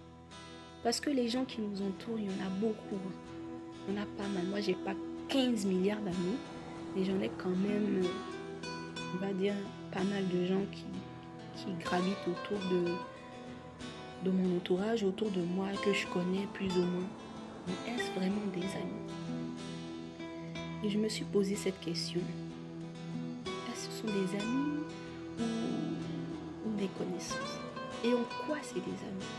Parce 0.83 1.01
que 1.01 1.11
les 1.11 1.29
gens 1.29 1.45
qui 1.45 1.61
nous 1.61 1.81
entourent, 1.83 2.19
il 2.19 2.27
y 2.27 2.29
en 2.29 2.47
a 2.47 2.51
beaucoup. 2.51 2.97
Hein. 2.97 3.13
Il 3.89 3.95
y 3.95 3.99
en 3.99 4.03
a 4.03 4.07
pas 4.07 4.27
mal. 4.29 4.47
Moi, 4.47 4.61
j'ai 4.61 4.75
pas 4.75 4.95
15 5.33 5.65
milliards 5.65 6.03
d'amis, 6.03 6.37
mais 6.95 7.07
j'en 7.07 7.19
ai 7.23 7.31
quand 7.39 7.49
même, 7.49 8.03
on 9.15 9.17
va 9.17 9.33
dire, 9.33 9.55
pas 9.91 10.05
mal 10.05 10.29
de 10.29 10.45
gens 10.45 10.61
qui, 10.71 10.85
gravitent 11.81 12.27
autour 12.27 12.59
de, 14.25 14.31
mon 14.31 14.57
entourage, 14.57 15.03
autour 15.05 15.31
de 15.31 15.41
moi, 15.41 15.69
que 15.83 15.95
je 15.95 16.07
connais 16.09 16.47
plus 16.53 16.69
ou 16.77 16.83
moins. 16.83 17.09
Mais 17.67 17.95
est-ce 17.95 18.11
vraiment 18.13 18.43
des 18.55 18.67
amis? 18.77 19.09
Et 20.85 20.91
je 20.91 20.99
me 20.99 21.09
suis 21.09 21.25
posé 21.25 21.57
cette 21.57 21.81
question. 21.81 22.21
Est-ce 23.47 23.87
que 23.87 23.93
ce 23.95 24.01
sont 24.03 24.09
des 24.09 24.39
amis 24.39 24.81
ou, 25.39 26.79
des 26.79 26.89
connaissances? 26.99 27.59
Et 28.05 28.13
en 28.13 28.25
quoi 28.45 28.59
c'est 28.61 28.75
des 28.75 28.81
amis? 29.09 29.33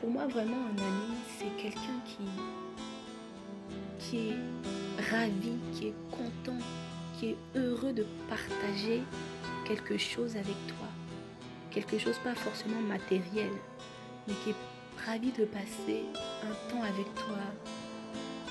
Pour 0.00 0.10
moi, 0.10 0.26
vraiment, 0.26 0.56
un 0.56 0.82
ami, 0.82 1.14
c'est 1.38 1.62
quelqu'un 1.62 2.00
qui, 2.04 2.24
qui 3.98 4.30
est 4.30 4.87
ravi, 5.10 5.52
qui 5.72 5.88
est 5.88 5.94
content, 6.10 6.58
qui 7.18 7.30
est 7.30 7.36
heureux 7.56 7.92
de 7.92 8.06
partager 8.28 9.02
quelque 9.64 9.98
chose 9.98 10.36
avec 10.36 10.56
toi 10.66 10.88
quelque 11.70 11.98
chose 11.98 12.18
pas 12.24 12.34
forcément 12.34 12.80
matériel, 12.80 13.50
mais 14.26 14.34
qui 14.42 14.50
est 14.50 15.06
ravi 15.06 15.30
de 15.32 15.44
passer 15.44 16.04
un 16.42 16.70
temps 16.70 16.82
avec 16.82 17.14
toi, 17.14 17.38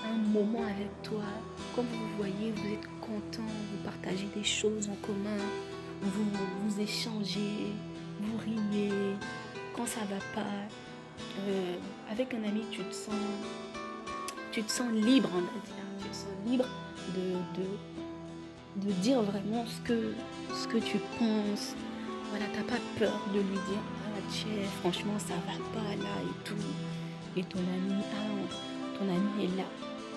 un 0.05 0.17
moment 0.17 0.63
avec 0.63 1.01
toi. 1.03 1.23
Comme 1.75 1.87
vous 1.87 2.17
voyez, 2.17 2.51
vous 2.55 2.67
êtes 2.73 2.87
content, 3.01 3.43
vous 3.43 3.83
partagez 3.83 4.27
des 4.35 4.43
choses 4.43 4.89
en 4.89 4.95
commun, 5.05 5.43
vous, 6.01 6.25
vous 6.63 6.79
échangez, 6.79 7.73
vous 8.21 8.37
riez. 8.37 8.91
Quand 9.75 9.85
ça 9.85 10.01
va 10.01 10.19
pas, 10.33 10.49
euh, 11.47 11.75
avec 12.11 12.33
un 12.33 12.43
ami, 12.43 12.63
tu 12.71 12.81
te 12.81 12.93
sens, 12.93 13.13
tu 14.51 14.63
te 14.63 14.71
sens 14.71 14.91
libre, 14.91 15.29
on 15.35 15.41
va. 15.41 15.86
Libre 16.45 16.65
de, 17.15 18.91
dire 19.01 19.21
vraiment 19.21 19.65
ce 19.65 19.81
que, 19.87 20.13
ce 20.53 20.67
que 20.67 20.77
tu 20.77 20.97
penses, 21.19 21.75
voilà, 22.29 22.45
t'as 22.53 22.63
pas 22.63 22.79
peur 22.99 23.19
de 23.33 23.39
lui 23.39 23.59
dire 23.69 23.83
Ah, 24.05 24.67
franchement, 24.81 25.17
ça 25.17 25.33
va 25.33 25.57
pas 25.73 25.95
là 25.95 26.15
et 26.23 26.43
tout. 26.43 26.55
Et 27.35 27.43
ton 27.43 27.59
ami, 27.59 28.01
ah, 28.13 28.97
ton 28.97 29.05
ami 29.05 29.45
est 29.45 29.57
là. 29.57 29.63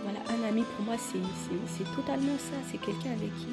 Voilà, 0.03 0.21
un 0.31 0.49
ami 0.49 0.63
pour 0.63 0.85
moi, 0.85 0.97
c'est 0.99 1.97
totalement 1.97 2.39
ça. 2.39 2.57
C'est 2.71 2.79
quelqu'un 2.79 3.13
avec 3.13 3.35
qui 3.37 3.49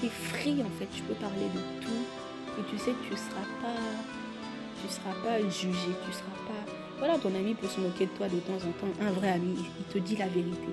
tu 0.00 0.06
es 0.06 0.08
free 0.08 0.62
en 0.62 0.70
fait. 0.78 0.86
Tu 0.94 1.02
peux 1.02 1.14
parler 1.14 1.48
de 1.54 1.84
tout. 1.84 2.04
Et 2.58 2.70
tu 2.70 2.78
sais 2.78 2.92
que 2.92 3.08
tu 3.08 3.16
seras 3.16 3.46
pas. 3.60 3.82
Tu 4.80 4.92
seras 4.92 5.14
pas 5.24 5.40
jugé. 5.40 5.92
Tu 6.06 6.12
seras 6.12 6.38
pas. 6.46 6.72
Voilà, 6.98 7.18
ton 7.18 7.34
ami 7.34 7.54
peut 7.54 7.66
se 7.66 7.80
moquer 7.80 8.06
de 8.06 8.10
toi 8.12 8.28
de 8.28 8.38
temps 8.38 8.54
en 8.54 8.72
temps. 8.80 8.92
Un 9.00 9.10
vrai 9.10 9.32
ami, 9.32 9.56
il 9.78 9.84
te 9.92 9.98
dit 9.98 10.16
la 10.16 10.28
vérité. 10.28 10.68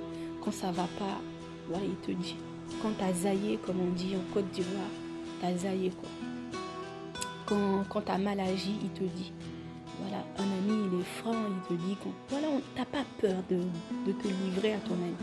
Ça 0.51 0.71
va 0.71 0.87
pas, 0.97 1.19
voilà, 1.67 1.85
il 1.85 1.95
te 2.05 2.11
dit. 2.11 2.35
Quand 2.81 2.91
t'as 2.97 3.13
zaillé, 3.13 3.57
comme 3.65 3.79
on 3.79 3.91
dit 3.91 4.15
en 4.15 4.33
Côte 4.33 4.49
d'Ivoire, 4.51 4.89
t'as 5.41 5.55
zaillé 5.55 5.89
quoi 5.89 6.09
quand, 7.49 7.83
quand 7.89 8.01
tu 8.01 8.11
as 8.11 8.17
mal 8.17 8.39
agi, 8.39 8.75
il 8.81 8.89
te 8.89 9.03
dit. 9.03 9.31
Voilà, 9.99 10.23
un 10.37 10.43
ami, 10.43 10.87
il 10.91 10.99
est 11.01 11.03
franc, 11.03 11.33
il 11.33 11.77
te 11.77 11.81
dit 11.81 11.95
qu'on. 11.95 12.11
Voilà, 12.29 12.47
t'as 12.75 12.85
pas 12.85 13.03
peur 13.19 13.35
de, 13.49 13.57
de, 14.05 14.11
te 14.13 14.27
livrer 14.27 14.73
à 14.73 14.77
ton 14.79 14.93
ami. 14.93 15.15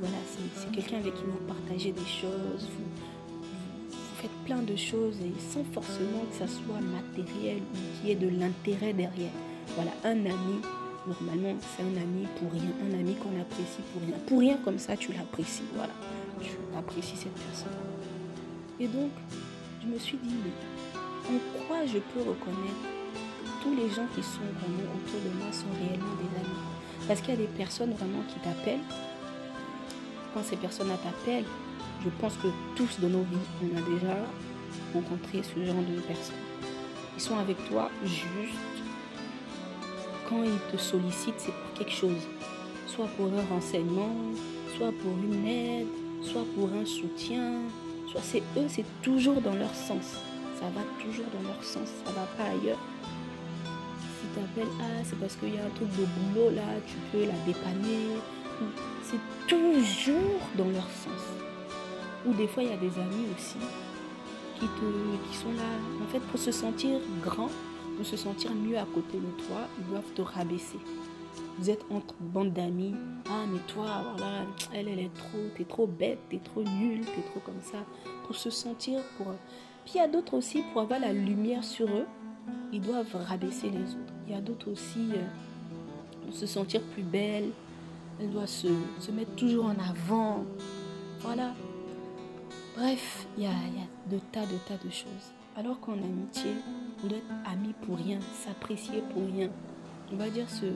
Voilà, 0.00 0.16
c'est 0.26 0.70
quelqu'un 0.72 0.98
avec 0.98 1.14
qui 1.14 1.22
vous 1.24 1.46
partagez 1.46 1.92
des 1.92 2.00
choses, 2.00 2.68
vous, 2.76 3.90
vous, 3.90 3.96
faites 4.20 4.44
plein 4.44 4.62
de 4.62 4.76
choses 4.76 5.16
et 5.20 5.32
sans 5.40 5.64
forcément 5.72 6.24
que 6.30 6.36
ça 6.36 6.46
soit 6.46 6.80
matériel 6.80 7.58
ou 7.58 8.00
qu'il 8.00 8.08
y 8.08 8.12
ait 8.12 8.16
de 8.16 8.28
l'intérêt 8.28 8.92
derrière. 8.92 9.32
Voilà, 9.74 9.92
un 10.04 10.26
ami, 10.26 10.60
normalement, 11.06 11.56
c'est 11.76 11.82
un 11.82 11.96
ami 12.02 12.26
pour 12.38 12.52
rien, 12.52 12.70
un 12.82 12.98
ami 12.98 13.14
qu'on 13.16 13.40
apprécie 13.40 13.82
pour 13.92 14.02
rien. 14.02 14.16
Pour 14.26 14.40
rien 14.40 14.56
comme 14.64 14.78
ça, 14.78 14.96
tu 14.96 15.12
l'apprécies, 15.12 15.62
voilà. 15.74 15.92
Tu 16.40 16.50
apprécies 16.76 17.16
cette 17.16 17.34
personne. 17.34 17.72
Et 18.80 18.86
donc, 18.86 19.10
je 19.82 19.86
me 19.88 19.98
suis 19.98 20.18
dit, 20.18 20.34
mais 20.44 21.36
en 21.36 21.66
quoi 21.66 21.84
je 21.86 21.98
peux 21.98 22.20
reconnaître 22.20 22.82
que 22.82 23.62
tous 23.62 23.74
les 23.74 23.88
gens 23.90 24.06
qui 24.14 24.22
sont 24.22 24.48
vraiment 24.60 24.90
autour 24.96 25.20
de 25.20 25.38
moi 25.38 25.52
sont 25.52 25.70
réellement 25.80 26.16
des 26.16 26.40
amis? 26.40 26.60
Parce 27.06 27.20
qu'il 27.20 27.30
y 27.30 27.36
a 27.38 27.40
des 27.40 27.52
personnes 27.56 27.92
vraiment 27.92 28.22
qui 28.28 28.38
t'appellent. 28.40 28.84
Quand 30.34 30.42
ces 30.42 30.56
personnes 30.56 30.88
t'appellent, 30.88 31.46
je 32.04 32.10
pense 32.20 32.34
que 32.36 32.48
tous 32.76 33.00
dans 33.00 33.08
nos 33.08 33.22
vies, 33.22 33.48
on 33.62 33.76
a 33.76 33.80
déjà 33.80 34.16
rencontré 34.94 35.42
ce 35.42 35.64
genre 35.64 35.74
de 35.76 36.00
personnes. 36.00 36.36
Ils 37.16 37.20
sont 37.20 37.36
avec 37.38 37.56
toi 37.68 37.90
juste 38.04 38.77
quand 40.28 40.42
ils 40.42 40.72
te 40.72 40.80
sollicitent, 40.80 41.38
c'est 41.38 41.52
pour 41.52 41.72
quelque 41.74 41.92
chose. 41.92 42.26
Soit 42.86 43.08
pour 43.16 43.26
un 43.26 43.54
renseignement, 43.54 44.14
soit 44.76 44.92
pour 44.92 45.12
une 45.22 45.46
aide, 45.46 45.86
soit 46.22 46.44
pour 46.54 46.68
un 46.72 46.84
soutien, 46.84 47.60
soit 48.10 48.22
c'est 48.22 48.42
eux, 48.56 48.66
c'est 48.68 48.84
toujours 49.02 49.40
dans 49.40 49.54
leur 49.54 49.74
sens 49.74 50.18
ça 50.58 50.66
va 50.74 50.82
toujours 51.00 51.26
dans 51.32 51.48
leur 51.48 51.62
sens, 51.62 51.88
ça 52.04 52.10
va 52.12 52.26
pas 52.36 52.50
ailleurs. 52.50 52.78
Si 54.18 54.26
tu 54.34 54.40
appelles, 54.40 54.72
ah, 54.80 55.02
c'est 55.04 55.18
parce 55.18 55.36
qu'il 55.36 55.54
y 55.54 55.58
a 55.58 55.64
un 55.64 55.70
truc 55.70 55.88
de 55.90 56.04
boulot 56.04 56.50
là, 56.50 56.62
tu 56.86 56.96
peux 57.12 57.24
la 57.24 57.38
dépanner. 57.46 58.18
C'est 59.02 59.20
toujours 59.46 60.40
dans 60.56 60.68
leur 60.68 60.88
sens. 60.90 61.22
Ou 62.26 62.34
des 62.34 62.48
fois, 62.48 62.64
il 62.64 62.70
y 62.70 62.72
a 62.72 62.76
des 62.76 62.92
amis 62.98 63.26
aussi 63.36 63.58
qui, 64.58 64.66
te, 64.66 65.30
qui 65.30 65.36
sont 65.36 65.52
là, 65.52 65.70
en 66.02 66.12
fait, 66.12 66.18
pour 66.18 66.40
se 66.40 66.50
sentir 66.50 66.98
grand, 67.22 67.50
pour 67.98 68.06
se 68.06 68.16
sentir 68.16 68.54
mieux 68.54 68.78
à 68.78 68.84
côté 68.84 69.18
de 69.18 69.44
toi, 69.44 69.66
ils 69.76 69.86
doivent 69.86 70.12
te 70.14 70.22
rabaisser. 70.22 70.78
Vous 71.58 71.68
êtes 71.68 71.84
entre 71.90 72.14
bande 72.20 72.52
d'amis. 72.52 72.94
Ah, 73.28 73.44
mais 73.52 73.58
toi, 73.66 74.14
voilà, 74.16 74.46
elle, 74.72 74.86
elle 74.86 75.00
est 75.00 75.14
trop, 75.14 75.38
t'es 75.56 75.64
trop 75.64 75.88
bête, 75.88 76.20
t'es 76.28 76.38
trop 76.38 76.62
nul, 76.62 77.00
t'es 77.04 77.22
trop 77.22 77.40
comme 77.40 77.60
ça. 77.60 77.78
Pour 78.24 78.36
se 78.36 78.50
sentir, 78.50 79.00
pour 79.16 79.26
Puis 79.84 79.94
il 79.96 79.98
y 79.98 80.00
a 80.00 80.06
d'autres 80.06 80.34
aussi, 80.34 80.62
pour 80.72 80.82
avoir 80.82 81.00
la 81.00 81.12
lumière 81.12 81.64
sur 81.64 81.88
eux, 81.88 82.06
ils 82.72 82.80
doivent 82.80 83.16
rabaisser 83.26 83.68
les 83.68 83.82
autres. 83.82 84.14
Il 84.28 84.32
y 84.32 84.36
a 84.36 84.40
d'autres 84.40 84.70
aussi, 84.70 85.10
euh, 85.14 86.24
pour 86.24 86.32
se 86.36 86.46
sentir 86.46 86.80
plus 86.80 87.02
belle, 87.02 87.50
elle 88.20 88.30
doit 88.30 88.46
se, 88.46 88.68
se, 89.00 89.10
mettre 89.10 89.34
toujours 89.34 89.64
en 89.64 89.76
avant. 89.90 90.44
Voilà. 91.18 91.52
Bref, 92.76 93.26
il 93.36 93.42
y 93.42 93.46
a, 93.46 93.50
y 93.50 93.52
a 93.52 94.14
de 94.14 94.20
tas, 94.30 94.46
de 94.46 94.56
tas 94.68 94.84
de 94.84 94.90
choses. 94.90 95.32
Alors 95.56 95.80
qu'en 95.80 95.94
amitié, 95.94 96.52
on 97.02 97.06
doit 97.06 97.18
être 97.18 97.50
amis 97.50 97.74
pour 97.82 97.96
rien, 97.96 98.20
s'apprécier 98.20 99.02
pour 99.12 99.24
rien. 99.26 99.50
On 100.12 100.16
va 100.16 100.28
dire 100.30 100.48
se, 100.48 100.66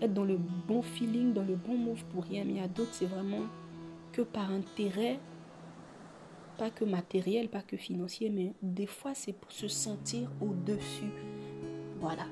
être 0.00 0.12
dans 0.12 0.24
le 0.24 0.38
bon 0.68 0.82
feeling, 0.82 1.32
dans 1.32 1.44
le 1.44 1.56
bon 1.56 1.76
move 1.76 2.04
pour 2.06 2.24
rien. 2.24 2.44
Mais 2.44 2.52
il 2.52 2.56
y 2.58 2.60
a 2.60 2.68
d'autres, 2.68 2.92
c'est 2.92 3.06
vraiment 3.06 3.42
que 4.12 4.22
par 4.22 4.50
intérêt, 4.50 5.18
pas 6.58 6.70
que 6.70 6.84
matériel, 6.84 7.48
pas 7.48 7.62
que 7.62 7.76
financier, 7.76 8.30
mais 8.30 8.52
des 8.62 8.86
fois 8.86 9.12
c'est 9.14 9.32
pour 9.32 9.52
se 9.52 9.68
sentir 9.68 10.30
au-dessus. 10.40 11.12
Voilà. 12.00 12.26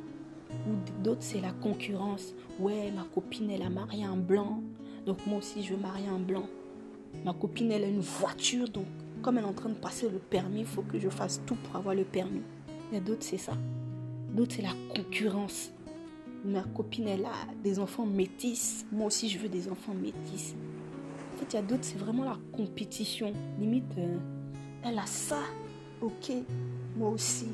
Ou 0.68 1.02
d'autres, 1.02 1.22
c'est 1.22 1.40
la 1.40 1.52
concurrence. 1.52 2.34
Ouais, 2.58 2.90
ma 2.94 3.04
copine, 3.14 3.50
elle 3.50 3.62
a 3.62 3.70
marié 3.70 4.04
un 4.04 4.16
blanc, 4.16 4.62
donc 5.04 5.26
moi 5.26 5.38
aussi 5.38 5.62
je 5.62 5.74
veux 5.74 5.80
marier 5.80 6.08
un 6.08 6.18
blanc. 6.18 6.46
Ma 7.24 7.32
copine, 7.32 7.70
elle 7.72 7.84
a 7.84 7.88
une 7.88 8.00
voiture, 8.00 8.68
donc 8.68 8.86
comme 9.22 9.38
elle 9.38 9.44
est 9.44 9.48
en 9.48 9.52
train 9.52 9.70
de 9.70 9.74
passer 9.74 10.08
le 10.08 10.18
permis, 10.18 10.60
il 10.60 10.66
faut 10.66 10.82
que 10.82 10.98
je 10.98 11.08
fasse 11.08 11.40
tout 11.46 11.56
pour 11.56 11.76
avoir 11.76 11.94
le 11.94 12.04
permis. 12.04 12.42
D'autres, 13.00 13.22
c'est 13.22 13.38
ça. 13.38 13.52
D'autres, 14.32 14.54
c'est 14.56 14.62
la 14.62 14.74
concurrence. 14.94 15.72
Ma 16.44 16.62
copine, 16.62 17.08
elle 17.08 17.24
a 17.24 17.52
des 17.62 17.78
enfants 17.78 18.06
métis. 18.06 18.86
Moi 18.92 19.06
aussi, 19.06 19.28
je 19.28 19.38
veux 19.38 19.48
des 19.48 19.68
enfants 19.68 19.94
métis. 19.94 20.54
En 21.34 21.38
fait, 21.38 21.46
il 21.52 21.54
y 21.54 21.58
a 21.58 21.62
d'autres, 21.62 21.84
c'est 21.84 21.98
vraiment 21.98 22.24
la 22.24 22.38
compétition. 22.52 23.32
Limite, 23.58 23.98
euh, 23.98 24.18
elle 24.84 24.98
a 24.98 25.06
ça. 25.06 25.40
Ok, 26.00 26.32
moi 26.96 27.10
aussi. 27.10 27.46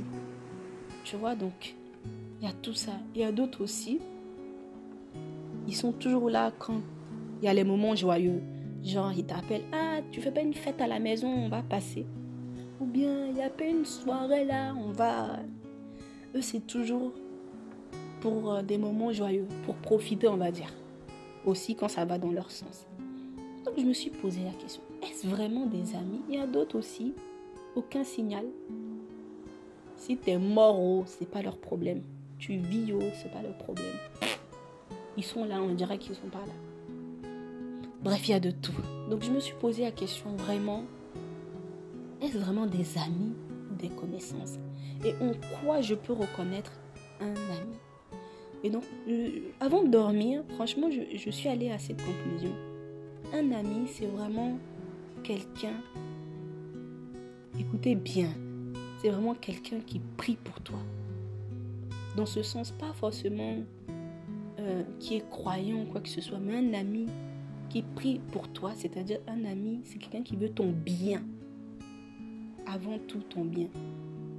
Tu 1.05 1.17
vois, 1.17 1.35
donc, 1.35 1.75
il 2.41 2.47
y 2.47 2.51
a 2.51 2.53
tout 2.53 2.75
ça. 2.75 2.93
Il 3.15 3.21
y 3.21 3.25
a 3.25 3.33
d'autres 3.33 3.63
aussi. 3.63 4.01
Ils 5.67 5.77
sont 5.77 5.93
toujours 5.93 6.29
là 6.29 6.53
quand 6.59 6.81
il 7.41 7.47
y 7.47 7.49
a 7.49 7.55
les 7.55 7.65
moments 7.65 7.95
joyeux. 7.95 8.43
Genre, 8.85 9.13
ils 9.13 9.25
t'appellent. 9.25 9.65
Ah, 9.73 10.01
tu 10.11 10.21
fais 10.21 10.33
pas 10.33 10.41
une 10.41 10.55
fête 10.55 10.81
à 10.81 10.87
la 10.87 10.99
maison, 10.99 11.29
on 11.29 11.49
va 11.49 11.63
passer. 11.63 12.07
Ou 12.81 12.87
bien, 12.87 13.27
il 13.27 13.37
y 13.37 13.43
a 13.43 13.51
pas 13.51 13.65
une 13.65 13.85
soirée 13.85 14.45
là, 14.45 14.75
on 14.75 14.91
va. 14.91 15.39
Eux, 16.35 16.41
c'est 16.41 16.67
toujours 16.67 17.13
pour 18.21 18.53
euh, 18.53 18.63
des 18.63 18.79
moments 18.79 19.13
joyeux, 19.13 19.47
pour 19.65 19.75
profiter, 19.77 20.29
on 20.29 20.37
va 20.37 20.51
dire. 20.51 20.73
Aussi 21.45 21.75
quand 21.75 21.89
ça 21.89 22.05
va 22.05 22.19
dans 22.19 22.31
leur 22.31 22.51
sens. 22.51 22.87
Donc 23.65 23.75
je 23.79 23.85
me 23.85 23.93
suis 23.93 24.11
posé 24.11 24.41
la 24.45 24.53
question, 24.53 24.83
est-ce 25.03 25.27
vraiment 25.27 25.67
des 25.67 25.95
amis? 25.95 26.23
Il 26.29 26.37
y 26.37 26.39
a 26.39 26.47
d'autres 26.47 26.79
aussi, 26.79 27.15
aucun 27.77 28.05
signal. 28.05 28.45
Si 29.97 30.17
tu 30.17 30.31
es 30.31 30.39
mort, 30.39 30.81
oh, 30.81 31.05
c'est 31.07 31.29
pas 31.29 31.43
leur 31.43 31.59
problème. 31.59 32.03
Tu 32.39 32.57
vis, 32.57 32.93
oh, 32.95 33.03
c'est 33.23 33.31
pas 33.31 33.43
leur 33.43 33.57
problème. 33.59 33.95
Ils 35.19 35.25
sont 35.25 35.45
là, 35.45 35.61
on 35.61 35.75
dirait 35.75 35.99
qu'ils 35.99 36.15
sont 36.15 36.29
pas 36.29 36.39
là. 36.39 37.29
Bref, 38.03 38.29
il 38.29 38.31
y 38.31 38.35
a 38.35 38.41
de 38.41 38.51
tout. 38.51 38.73
Donc 39.11 39.23
je 39.23 39.31
me 39.31 39.41
suis 39.41 39.55
posé 39.61 39.83
la 39.83 39.93
question 39.93 40.35
vraiment, 40.37 40.85
est-ce 42.23 42.39
vraiment 42.39 42.67
des 42.67 42.99
amis 42.99 43.35
des 43.79 43.89
connaissances 43.89 44.59
Et 45.05 45.15
en 45.23 45.33
quoi 45.63 45.81
je 45.81 45.95
peux 45.95 46.13
reconnaître 46.13 46.73
un 47.21 47.31
ami 47.31 47.77
Et 48.63 48.71
donc, 48.71 48.85
avant 49.61 49.83
de 49.83 49.89
dormir, 49.89 50.43
franchement, 50.55 50.91
je, 50.91 51.17
je 51.17 51.31
suis 51.31 51.49
allée 51.49 51.71
à 51.71 51.79
cette 51.79 52.03
conclusion. 52.03 52.55
Un 53.33 53.53
ami, 53.53 53.87
c'est 53.87 54.07
vraiment 54.07 54.59
quelqu'un, 55.23 55.75
écoutez 57.59 57.95
bien, 57.95 58.29
c'est 59.01 59.11
vraiment 59.11 59.35
quelqu'un 59.35 59.81
qui 59.81 60.01
prie 60.17 60.37
pour 60.37 60.61
toi. 60.61 60.79
Dans 62.17 62.27
ce 62.27 62.43
sens, 62.43 62.73
pas 62.73 62.93
forcément 62.93 63.57
euh, 64.59 64.83
qui 64.99 65.17
est 65.17 65.29
croyant 65.31 65.83
ou 65.83 65.85
quoi 65.85 66.01
que 66.01 66.09
ce 66.09 66.21
soit, 66.21 66.39
mais 66.39 66.57
un 66.57 66.75
ami 66.75 67.07
qui 67.69 67.83
prie 67.83 68.21
pour 68.33 68.49
toi, 68.49 68.73
c'est-à-dire 68.77 69.21
un 69.29 69.45
ami, 69.45 69.81
c'est 69.85 69.99
quelqu'un 69.99 70.23
qui 70.23 70.37
veut 70.37 70.51
ton 70.51 70.71
bien. 70.71 71.23
Avant 72.73 72.99
tout 73.09 73.21
ton 73.21 73.45
bien. 73.45 73.69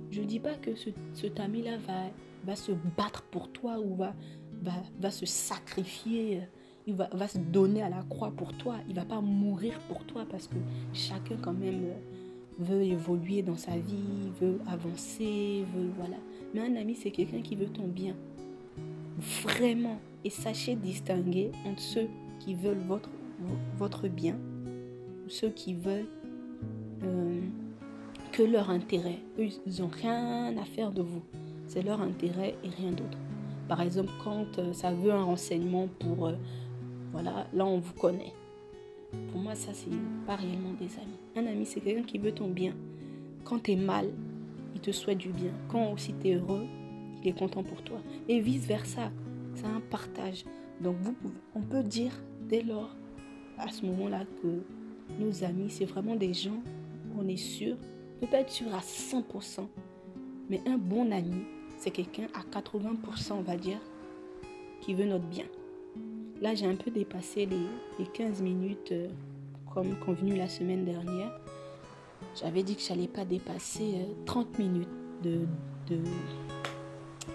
Je 0.10 0.22
ne 0.22 0.26
dis 0.26 0.39
pas 0.39 0.56
que 0.56 0.76
ce, 0.76 0.89
cet 1.13 1.39
ami-là 1.39 1.78
va, 1.88 2.04
va 2.46 2.56
se 2.56 2.72
battre 2.98 3.24
pour 3.24 3.52
toi 3.52 3.80
ou 3.80 3.96
va, 3.96 4.13
va, 4.62 4.74
va 5.00 5.12
se 5.12 5.26
sacrifier 5.26 6.41
il 6.88 6.96
va, 6.96 7.10
va, 7.13 7.28
se 7.28 7.38
donner 7.38 7.84
à 7.84 7.89
la 7.89 8.02
croix 8.10 8.32
pour 8.32 8.54
toi. 8.58 8.78
Il 8.89 8.96
va 8.96 9.06
pas 9.06 9.22
mourir 9.22 9.80
pour 9.88 10.04
toi 10.06 10.26
parce 10.30 10.48
que 10.48 10.56
chacun 10.94 11.36
quand 11.39 11.54
même 11.54 11.84
euh, 11.84 11.94
veut 12.58 12.84
évoluer 12.84 13.44
dans 13.44 13.56
sa 13.56 13.78
vie, 13.78 14.32
veut 14.39 14.60
avancer, 14.67 15.63
veut 15.76 15.91
voilà. 15.96 16.17
Mais 16.54 16.62
un 16.62 16.76
ami, 16.76 16.96
c'est 16.96 17.12
quelqu'un 17.12 17.41
qui 17.41 17.56
veut 17.56 17.67
ton 17.67 17.88
bien. 17.88 18.15
Vraiment. 19.44 20.00
Et 20.24 20.30
sachez 20.30 20.76
distinguer 20.76 21.52
entre 21.65 21.82
ceux 21.82 22.08
qui 22.39 22.56
veulent 22.56 22.84
votre, 22.88 23.10
votre 23.78 24.08
bien 24.08 24.36
ceux 25.32 25.50
qui 25.50 25.74
veulent 25.74 26.10
euh, 27.04 27.39
que 28.32 28.44
leur 28.44 28.70
intérêt. 28.70 29.20
Eux, 29.39 29.50
ils 29.65 29.82
n'ont 29.82 29.89
rien 29.89 30.56
à 30.58 30.65
faire 30.65 30.91
de 30.91 31.02
vous. 31.02 31.22
C'est 31.67 31.82
leur 31.82 32.02
intérêt 32.02 32.56
et 32.63 32.70
rien 32.70 32.91
d'autre. 32.91 33.17
Par 33.67 33.82
exemple, 33.82 34.12
quand 34.24 34.60
euh, 34.60 34.74
ça 34.74 34.91
veut 34.91 35.12
un 35.12 35.24
renseignement 35.24 35.88
pour 36.00 36.28
euh, 36.28 36.34
voilà, 37.12 37.48
là 37.54 37.65
on 37.65 37.80
vous 37.80 37.94
connaît. 37.94 38.34
Pour 39.32 39.41
moi, 39.41 39.56
ça, 39.56 39.74
c'est 39.74 39.89
pas 40.26 40.36
réellement 40.36 40.74
des 40.80 40.88
amis. 40.98 41.20
Un 41.36 41.52
ami, 41.52 41.65
c'est 41.65 41.82
quelqu'un 41.82 42.04
qui 42.04 42.17
veut 42.17 42.32
ton 42.32 42.48
bien. 42.48 42.74
Quand 43.44 43.62
tu 43.62 43.72
es 43.72 43.76
mal, 43.76 44.10
il 44.74 44.80
te 44.80 44.91
souhaite 44.91 45.17
du 45.17 45.30
bien. 45.30 45.52
Quand 45.67 45.91
aussi 45.91 46.13
tu 46.22 46.30
es 46.30 46.36
heureux, 46.36 46.65
il 47.22 47.30
est 47.30 47.38
content 47.38 47.63
pour 47.63 47.82
toi. 47.82 48.00
Et 48.30 48.39
vice-versa. 48.39 49.12
C'est 49.56 49.65
un 49.65 49.82
partage. 49.89 50.46
Donc, 50.80 50.96
vous, 51.02 51.13
on 51.56 51.62
peut 51.62 51.84
dire 51.84 52.13
dès 52.48 52.62
lors, 52.62 52.96
à 53.58 53.67
ce 53.67 53.86
moment-là, 53.86 54.24
que 54.41 54.63
nos 55.20 55.44
amis, 55.44 55.70
c'est 55.70 55.86
vraiment 55.86 56.15
des 56.15 56.34
gens, 56.34 56.63
on 57.20 57.28
est 57.28 57.36
sûr, 57.36 57.76
peut 58.22 58.28
pas 58.28 58.42
être 58.42 58.52
sûr 58.52 58.74
à 58.74 58.80
100%, 58.80 59.68
mais 60.50 60.62
un 60.68 60.78
bon 60.78 61.12
ami, 61.12 61.44
c'est 61.80 61.90
quelqu'un 61.90 62.28
à 62.36 62.60
80%, 62.60 63.34
on 63.34 63.42
va 63.42 63.58
dire, 63.58 63.80
qui 64.80 64.94
veut 64.94 65.06
notre 65.06 65.26
bien. 65.26 65.46
Là, 66.40 66.54
j'ai 66.54 66.68
un 66.68 66.76
peu 66.76 66.92
dépassé 66.92 67.48
les, 67.48 68.06
15 68.14 68.42
minutes 68.42 68.92
euh, 68.92 69.08
comme 69.74 69.96
convenu 69.98 70.36
la 70.36 70.48
semaine 70.48 70.86
dernière. 70.86 71.32
J'avais 72.40 72.62
dit 72.62 72.76
que 72.76 72.82
je 72.82 72.90
n'allais 72.90 73.08
pas 73.08 73.26
dépasser 73.26 73.96
30 74.26 74.48
euh, 74.48 74.64
minutes 74.64 74.90
de, 75.24 75.40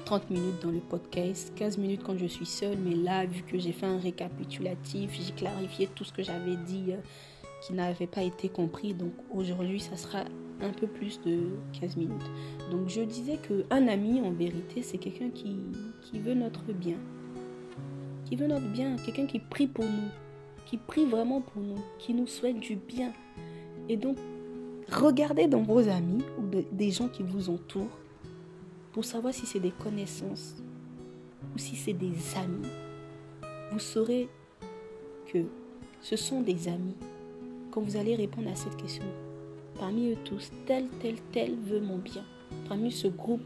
30 0.04 0.30
minutes 0.30 0.62
dans 0.62 0.70
le 0.70 0.78
podcast, 0.78 1.52
15 1.56 1.78
minutes 1.78 2.02
quand 2.04 2.16
je 2.16 2.26
suis 2.26 2.46
seule, 2.46 2.78
mais 2.78 2.94
là, 2.94 3.26
vu 3.26 3.42
que 3.42 3.58
j'ai 3.58 3.72
fait 3.72 3.86
un 3.86 3.98
récapitulatif, 3.98 5.10
j'ai 5.20 5.32
clarifié 5.32 5.88
tout 5.88 6.04
ce 6.04 6.12
que 6.12 6.22
j'avais 6.22 6.56
dit 6.56 6.86
euh, 6.90 6.96
qui 7.66 7.72
n'avait 7.72 8.06
pas 8.06 8.22
été 8.22 8.48
compris. 8.48 8.94
Donc 8.94 9.12
aujourd'hui, 9.32 9.80
ça 9.80 9.96
sera 9.96 10.24
un 10.60 10.70
peu 10.70 10.86
plus 10.86 11.20
de 11.22 11.48
15 11.80 11.96
minutes. 11.96 12.30
Donc 12.70 12.88
je 12.88 13.02
disais 13.02 13.38
qu'un 13.38 13.88
ami, 13.88 14.20
en 14.20 14.32
vérité, 14.32 14.82
c'est 14.82 14.98
quelqu'un 14.98 15.30
qui 15.30 16.18
veut 16.18 16.34
notre 16.34 16.72
bien 16.72 16.98
qui 18.26 18.36
veut 18.36 18.48
notre 18.48 18.66
bien, 18.66 18.96
quelqu'un 18.96 19.26
qui 19.26 19.38
prie 19.38 19.68
pour 19.68 19.84
nous, 19.84 20.10
qui 20.66 20.76
prie 20.76 21.06
vraiment 21.06 21.40
pour 21.40 21.62
nous, 21.62 21.78
qui 21.98 22.12
nous 22.12 22.26
souhaite 22.26 22.58
du 22.58 22.74
bien. 22.74 23.12
Et 23.88 23.96
donc, 23.96 24.18
regardez 24.90 25.46
dans 25.46 25.62
vos 25.62 25.88
amis 25.88 26.24
ou 26.38 26.42
des 26.72 26.90
gens 26.90 27.08
qui 27.08 27.22
vous 27.22 27.48
entourent 27.48 27.98
pour 28.92 29.04
savoir 29.04 29.32
si 29.32 29.46
c'est 29.46 29.60
des 29.60 29.70
connaissances 29.70 30.56
ou 31.54 31.58
si 31.58 31.76
c'est 31.76 31.92
des 31.92 32.14
amis. 32.36 32.68
Vous 33.72 33.78
saurez 33.78 34.28
que 35.32 35.44
ce 36.00 36.16
sont 36.16 36.40
des 36.40 36.66
amis 36.66 36.96
quand 37.70 37.80
vous 37.80 37.96
allez 37.96 38.16
répondre 38.16 38.50
à 38.50 38.56
cette 38.56 38.76
question. 38.76 39.04
Parmi 39.78 40.10
eux 40.12 40.16
tous, 40.24 40.50
tel, 40.66 40.88
tel, 41.00 41.16
tel 41.32 41.54
veut 41.54 41.80
mon 41.80 41.98
bien. 41.98 42.24
Parmi 42.68 42.90
ce 42.90 43.08
groupe 43.08 43.42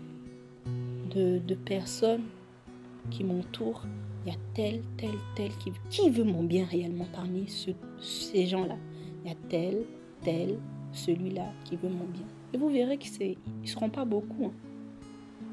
de, 1.14 1.38
de 1.38 1.54
personnes 1.54 2.24
qui 3.10 3.24
m'entourent, 3.24 3.82
il 4.24 4.32
y 4.32 4.34
a 4.34 4.38
tel, 4.54 4.82
tel, 4.96 5.10
tel 5.34 5.50
qui, 5.58 5.72
qui 5.88 6.10
veut 6.10 6.24
mon 6.24 6.44
bien 6.44 6.64
réellement 6.66 7.06
parmi 7.12 7.46
ces 8.00 8.46
gens-là. 8.46 8.76
Il 9.24 9.30
y 9.30 9.32
a 9.32 9.36
tel, 9.48 9.84
tel, 10.22 10.58
celui-là 10.92 11.46
qui 11.64 11.76
veut 11.76 11.88
mon 11.88 12.04
bien. 12.04 12.26
Et 12.52 12.58
vous 12.58 12.68
verrez 12.68 12.98
qu'ils 12.98 13.36
ne 13.62 13.66
seront 13.66 13.90
pas 13.90 14.04
beaucoup. 14.04 14.46
Hein. 14.46 14.52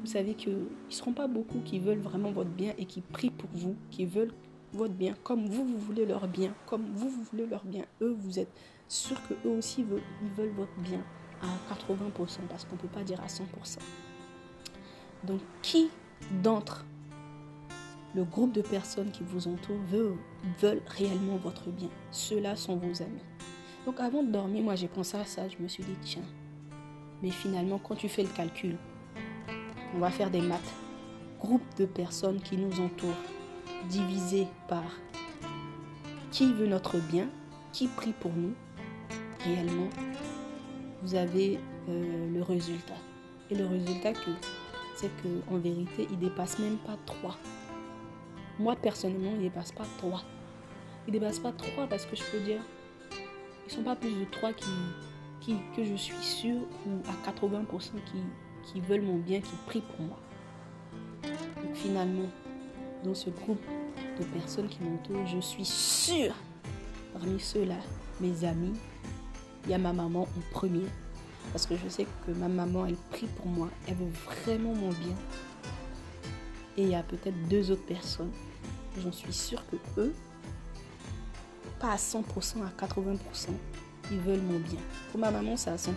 Vous 0.00 0.06
savez 0.06 0.34
qu'ils 0.34 0.52
ne 0.52 0.90
seront 0.90 1.12
pas 1.12 1.26
beaucoup 1.26 1.58
qui 1.64 1.78
veulent 1.78 1.98
vraiment 1.98 2.30
votre 2.30 2.50
bien 2.50 2.72
et 2.78 2.84
qui 2.84 3.00
prient 3.00 3.30
pour 3.30 3.50
vous, 3.52 3.74
qui 3.90 4.04
veulent 4.04 4.32
votre 4.72 4.94
bien, 4.94 5.14
comme 5.22 5.46
vous, 5.46 5.64
vous 5.64 5.78
voulez 5.78 6.04
leur 6.04 6.28
bien, 6.28 6.54
comme 6.66 6.84
vous, 6.94 7.08
vous 7.08 7.22
voulez 7.22 7.46
leur 7.46 7.64
bien. 7.64 7.84
Eux, 8.02 8.16
vous 8.18 8.38
êtes 8.38 8.52
sûr 8.88 9.16
que 9.28 9.34
eux 9.46 9.50
aussi 9.50 9.84
veulent, 9.84 10.02
veulent 10.36 10.54
votre 10.56 10.76
bien 10.78 11.02
à 11.42 11.74
80%, 11.74 12.40
parce 12.48 12.64
qu'on 12.64 12.74
ne 12.74 12.80
peut 12.80 12.88
pas 12.88 13.04
dire 13.04 13.20
à 13.20 13.26
100%. 13.26 13.44
Donc, 15.24 15.40
qui 15.62 15.90
d'entre 16.42 16.84
le 18.14 18.24
groupe 18.24 18.52
de 18.52 18.62
personnes 18.62 19.10
qui 19.10 19.22
vous 19.22 19.48
entourent 19.48 19.80
veulent, 20.60 20.82
réellement 20.86 21.36
votre 21.36 21.70
bien? 21.70 21.90
Ceux-là 22.10 22.56
sont 22.56 22.76
vos 22.76 23.02
amis. 23.02 23.22
Donc 23.84 24.00
avant 24.00 24.22
de 24.22 24.30
dormir, 24.30 24.62
moi 24.62 24.74
j'ai 24.74 24.88
pensé 24.88 25.16
à 25.16 25.24
ça, 25.24 25.48
je 25.48 25.56
me 25.62 25.68
suis 25.68 25.84
dit, 25.84 25.96
tiens, 26.02 26.24
Mais 27.22 27.30
finalement, 27.30 27.78
quand 27.78 27.96
tu 27.96 28.08
fais 28.08 28.22
le 28.22 28.28
calcul, 28.28 28.76
on 29.94 29.98
va 29.98 30.10
faire 30.10 30.30
des 30.30 30.40
maths. 30.40 30.74
Groupe 31.40 31.62
de 31.76 31.86
personnes 31.86 32.40
qui 32.40 32.56
nous 32.56 32.80
entourent, 32.80 33.10
divisé 33.88 34.46
par 34.68 34.84
qui 36.30 36.52
veut 36.52 36.66
notre 36.66 36.98
bien, 36.98 37.28
qui 37.72 37.88
prie 37.88 38.12
pour 38.12 38.32
nous, 38.32 38.54
réellement, 39.44 39.88
vous 41.02 41.14
avez 41.14 41.58
euh, 41.88 42.32
le 42.32 42.42
résultat. 42.42 42.96
Et 43.50 43.54
le 43.54 43.66
résultat, 43.66 44.12
c'est 44.96 45.10
qu'en 45.22 45.58
vérité, 45.58 46.06
il 46.10 46.18
dépasse 46.18 46.58
même 46.58 46.76
pas 46.78 46.96
3. 47.06 47.36
Moi, 48.58 48.76
personnellement, 48.76 49.32
il 49.36 49.42
dépasse 49.42 49.72
pas 49.72 49.86
3. 49.98 50.22
Il 51.06 51.12
dépasse 51.12 51.38
pas 51.38 51.52
3 51.52 51.86
parce 51.86 52.04
que 52.04 52.16
je 52.16 52.22
peux 52.24 52.40
dire, 52.40 52.60
ils 53.66 53.72
sont 53.72 53.82
pas 53.82 53.96
plus 53.96 54.10
de 54.10 54.24
3 54.30 54.52
qui, 54.52 54.66
qui, 55.40 55.56
que 55.76 55.84
je 55.84 55.94
suis 55.94 56.22
sûr 56.22 56.56
ou 56.86 56.90
à 57.08 57.30
80% 57.30 57.64
qui, 58.06 58.72
qui 58.72 58.80
veulent 58.80 59.02
mon 59.02 59.18
bien, 59.18 59.40
qui 59.40 59.54
prient 59.66 59.82
pour 59.82 60.06
moi. 60.06 60.18
Donc 61.22 61.74
finalement, 61.74 62.28
dans 63.04 63.14
ce 63.14 63.30
groupe 63.30 63.62
de 64.18 64.24
personnes 64.24 64.68
qui 64.68 64.82
m'entourent, 64.82 65.26
je 65.26 65.38
suis 65.38 65.64
sûre, 65.64 66.34
parmi 67.12 67.38
ceux-là, 67.38 67.76
mes 68.20 68.44
amis, 68.44 68.74
il 69.64 69.70
y 69.70 69.74
a 69.74 69.78
ma 69.78 69.92
maman 69.92 70.22
en 70.22 70.52
premier. 70.52 70.86
Parce 71.52 71.66
que 71.66 71.76
je 71.76 71.88
sais 71.88 72.06
que 72.26 72.32
ma 72.32 72.48
maman, 72.48 72.86
elle 72.86 72.96
prie 73.10 73.26
pour 73.26 73.46
moi. 73.46 73.68
Elle 73.86 73.94
veut 73.94 74.12
vraiment 74.26 74.74
mon 74.74 74.90
bien. 74.90 75.16
Et 76.76 76.82
il 76.82 76.90
y 76.90 76.94
a 76.94 77.02
peut-être 77.02 77.48
deux 77.48 77.70
autres 77.70 77.86
personnes. 77.86 78.30
J'en 79.02 79.12
suis 79.12 79.32
sûre 79.32 79.62
que 79.70 79.76
eux, 80.00 80.14
pas 81.78 81.92
à 81.92 81.96
100%, 81.96 82.22
à 82.62 82.86
80%, 82.86 83.18
ils 84.10 84.18
veulent 84.18 84.40
mon 84.40 84.58
bien. 84.58 84.80
Pour 85.10 85.20
ma 85.20 85.30
maman, 85.30 85.56
c'est 85.56 85.70
à 85.70 85.76
100%. 85.76 85.90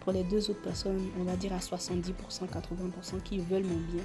Pour 0.00 0.12
les 0.12 0.24
deux 0.24 0.50
autres 0.50 0.62
personnes, 0.62 1.00
on 1.20 1.24
va 1.24 1.36
dire 1.36 1.52
à 1.52 1.58
70%, 1.58 2.12
80% 2.48 3.22
qui 3.22 3.38
veulent 3.38 3.64
mon 3.64 3.78
bien. 3.92 4.02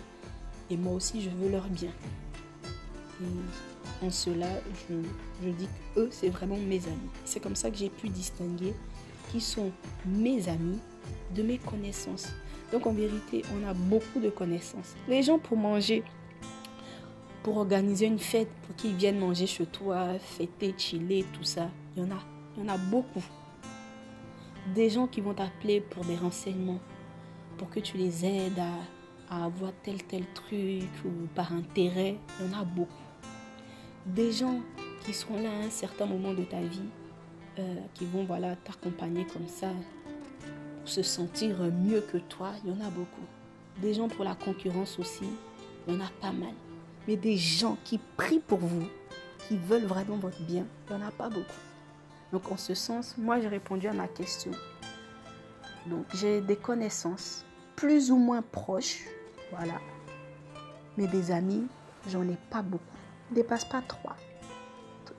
Et 0.70 0.78
moi 0.78 0.94
aussi, 0.94 1.22
je 1.22 1.30
veux 1.30 1.50
leur 1.50 1.68
bien. 1.70 1.92
Et 3.22 3.26
en 4.02 4.10
cela, 4.10 4.48
je, 4.90 5.50
dis 5.50 5.68
que 5.68 6.02
eux, 6.02 6.10
c'est 6.12 6.30
vraiment 6.30 6.58
mes 6.58 6.86
amis. 6.86 7.10
C'est 7.26 7.40
comme 7.40 7.56
ça 7.56 7.72
que 7.72 7.78
j'ai 7.78 7.90
pu 7.90 8.10
distinguer 8.10 8.74
qui 9.32 9.42
sont 9.42 9.72
mes 10.06 10.48
amis 10.48 10.80
de 11.36 11.44
mes 11.44 11.58
connaissances. 11.58 12.30
Donc 12.72 12.86
en 12.86 12.94
vérité, 12.94 13.44
on 13.56 13.68
a 13.68 13.74
beaucoup 13.74 14.20
de 14.20 14.30
connaissances. 14.30 14.96
Les 15.08 15.24
gens 15.24 15.40
pour 15.40 15.58
manger, 15.58 16.04
pour 17.44 17.58
organiser 17.58 18.06
une 18.06 18.20
fête, 18.20 18.50
pour 18.66 18.76
qu'ils 18.76 18.96
viennent 18.96 19.20
manger 19.20 19.48
chez 19.48 19.66
toi, 19.66 20.20
fêter, 20.20 20.74
chiller, 20.78 21.26
tout 21.34 21.44
ça, 21.44 21.70
il 21.96 22.04
y 22.04 22.06
en 22.06 22.12
a. 22.12 22.20
Il 22.56 22.64
y 22.64 22.70
en 22.70 22.74
a 22.74 22.78
beaucoup. 22.78 23.24
Des 24.76 24.90
gens 24.90 25.08
qui 25.08 25.22
vont 25.22 25.34
t'appeler 25.34 25.80
pour 25.82 26.04
des 26.04 26.16
renseignements, 26.16 26.80
pour 27.58 27.70
que 27.70 27.80
tu 27.80 27.98
les 27.98 28.26
aides 28.26 28.60
à, 28.60 29.36
à 29.36 29.46
avoir 29.46 29.72
tel 29.84 30.04
tel 30.04 30.26
truc 30.34 30.90
ou 31.06 31.28
par 31.36 31.54
intérêt, 31.54 32.18
il 32.40 32.46
y 32.46 32.54
en 32.54 32.60
a 32.60 32.64
beaucoup. 32.64 33.07
Des 34.08 34.32
gens 34.32 34.62
qui 35.02 35.14
seront 35.14 35.42
là 35.42 35.50
à 35.50 35.66
un 35.66 35.70
certain 35.70 36.06
moment 36.06 36.34
de 36.34 36.44
ta 36.44 36.62
vie 36.62 36.90
euh, 37.60 37.76
qui 37.94 38.06
vont 38.06 38.24
voilà 38.24 38.56
t'accompagner 38.56 39.26
comme 39.26 39.48
ça 39.50 39.68
pour 40.80 40.88
se 40.88 41.04
sentir 41.04 41.58
mieux 41.60 42.00
que 42.00 42.18
toi, 42.18 42.54
il 42.64 42.72
y 42.72 42.74
en 42.74 42.86
a 42.86 42.90
beaucoup. 42.90 43.26
Des 43.82 43.94
gens 43.94 44.08
pour 44.08 44.24
la 44.24 44.36
concurrence 44.36 44.98
aussi, 44.98 45.26
il 45.88 45.94
y 45.94 45.98
en 45.98 46.00
a 46.00 46.10
pas 46.22 46.32
mal. 46.32 46.54
Mais 47.06 47.18
des 47.18 47.36
gens 47.36 47.78
qui 47.84 48.00
prient 48.16 48.40
pour 48.40 48.60
vous, 48.60 48.88
qui 49.48 49.58
veulent 49.58 49.86
vraiment 49.86 50.16
votre 50.16 50.42
bien, 50.42 50.66
il 50.90 50.96
n'y 50.96 51.04
en 51.04 51.06
a 51.06 51.12
pas 51.12 51.30
beaucoup. 51.30 51.62
Donc 52.32 52.50
en 52.50 52.58
ce 52.58 52.76
sens, 52.76 53.16
moi 53.18 53.42
j'ai 53.42 53.50
répondu 53.50 53.88
à 53.88 53.94
ma 53.94 54.08
question. 54.08 54.52
Donc 55.86 56.06
j'ai 56.16 56.40
des 56.40 56.56
connaissances 56.56 57.46
plus 57.76 58.10
ou 58.10 58.18
moins 58.18 58.42
proches, 58.42 59.04
voilà. 59.52 59.80
Mais 60.98 61.08
des 61.08 61.30
amis, 61.30 61.68
j'en 62.10 62.24
ai 62.24 62.38
pas 62.50 62.62
beaucoup. 62.62 62.97
Ne 63.32 63.36
dépasse 63.36 63.66
pas 63.66 63.82
trois 63.88 64.16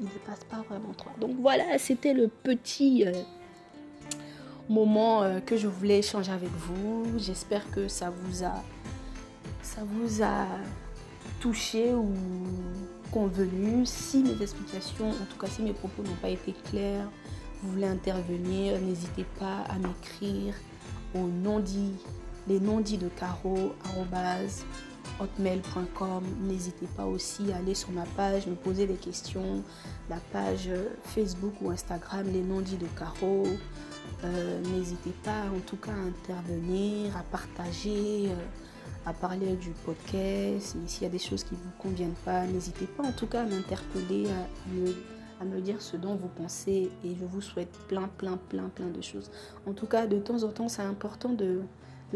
il 0.01 0.07
ne 0.07 0.11
dépasse 0.11 0.45
pas 0.45 0.63
vraiment 0.69 0.93
trop. 0.97 1.11
Donc 1.21 1.37
voilà, 1.41 1.79
c'était 1.79 2.15
le 2.15 2.29
petit 2.29 3.05
euh, 3.07 3.13
moment 4.69 5.23
euh, 5.23 5.41
que 5.41 5.57
je 5.57 5.67
voulais 5.67 5.99
échanger 5.99 6.33
avec 6.33 6.51
vous. 6.51 7.05
J'espère 7.17 7.69
que 7.71 7.89
ça 7.89 8.11
vous 8.11 8.45
a, 8.45 8.63
ça 9.63 9.83
vous 9.85 10.23
a 10.23 10.47
touché 11.41 11.93
ou 11.95 12.13
convenu. 13.11 13.85
Si 13.87 14.23
mes 14.23 14.41
explications, 14.41 15.11
en 15.11 15.25
tout 15.31 15.39
cas 15.39 15.49
si 15.49 15.63
mes 15.63 15.73
propos 15.73 16.03
n'ont 16.03 16.17
pas 16.23 16.29
été 16.31 16.55
clairs, 16.71 17.09
vous 17.63 17.73
voulez 17.73 17.87
intervenir, 17.87 18.81
n'hésitez 18.81 19.25
pas 19.39 19.65
à 19.69 19.79
m'écrire 19.79 20.55
au 21.15 21.27
non 21.27 21.59
dit, 21.59 21.95
les 22.47 22.61
non 22.61 22.81
dits 22.81 22.99
de 22.99 23.09
Caro, 23.09 23.75
hotmail.com. 25.21 26.25
N'hésitez 26.43 26.87
pas 26.97 27.07
aussi 27.07 27.53
à 27.53 27.57
aller 27.57 27.75
sur 27.75 27.91
ma 27.91 28.05
page, 28.17 28.47
me 28.47 28.55
poser 28.55 28.87
des 28.87 28.95
questions. 28.95 29.63
La 30.09 30.19
page 30.33 30.71
Facebook 31.05 31.55
ou 31.61 31.71
Instagram, 31.71 32.27
les 32.33 32.43
noms 32.43 32.61
dits 32.61 32.77
de 32.77 32.87
Caro. 32.99 33.47
Euh, 34.25 34.61
n'hésitez 34.73 35.13
pas 35.23 35.45
en 35.55 35.61
tout 35.61 35.77
cas 35.77 35.93
à 35.93 35.95
intervenir, 35.95 37.17
à 37.17 37.23
partager, 37.23 38.29
euh, 38.29 39.07
à 39.07 39.13
parler 39.13 39.55
du 39.57 39.71
podcast. 39.85 40.77
S'il 40.87 41.03
y 41.03 41.07
a 41.07 41.11
des 41.11 41.19
choses 41.19 41.45
qui 41.45 41.55
ne 41.55 41.61
vous 41.61 41.77
conviennent 41.79 42.17
pas, 42.25 42.47
n'hésitez 42.47 42.87
pas 42.87 43.05
en 43.05 43.13
tout 43.13 43.27
cas 43.27 43.43
à 43.43 43.47
m'interpeller, 43.47 44.27
à 45.41 45.45
me, 45.45 45.61
dire 45.61 45.81
ce 45.81 45.97
dont 45.97 46.17
vous 46.17 46.29
pensez. 46.29 46.91
Et 47.05 47.15
je 47.19 47.25
vous 47.25 47.41
souhaite 47.41 47.73
plein, 47.89 48.09
plein, 48.19 48.37
plein, 48.49 48.69
plein 48.69 48.89
de 48.89 49.01
choses. 49.01 49.31
En 49.67 49.73
tout 49.73 49.87
cas, 49.87 50.07
de 50.07 50.19
temps 50.19 50.43
en 50.43 50.49
temps, 50.49 50.69
c'est 50.69 50.83
important 50.83 51.31
de 51.31 51.63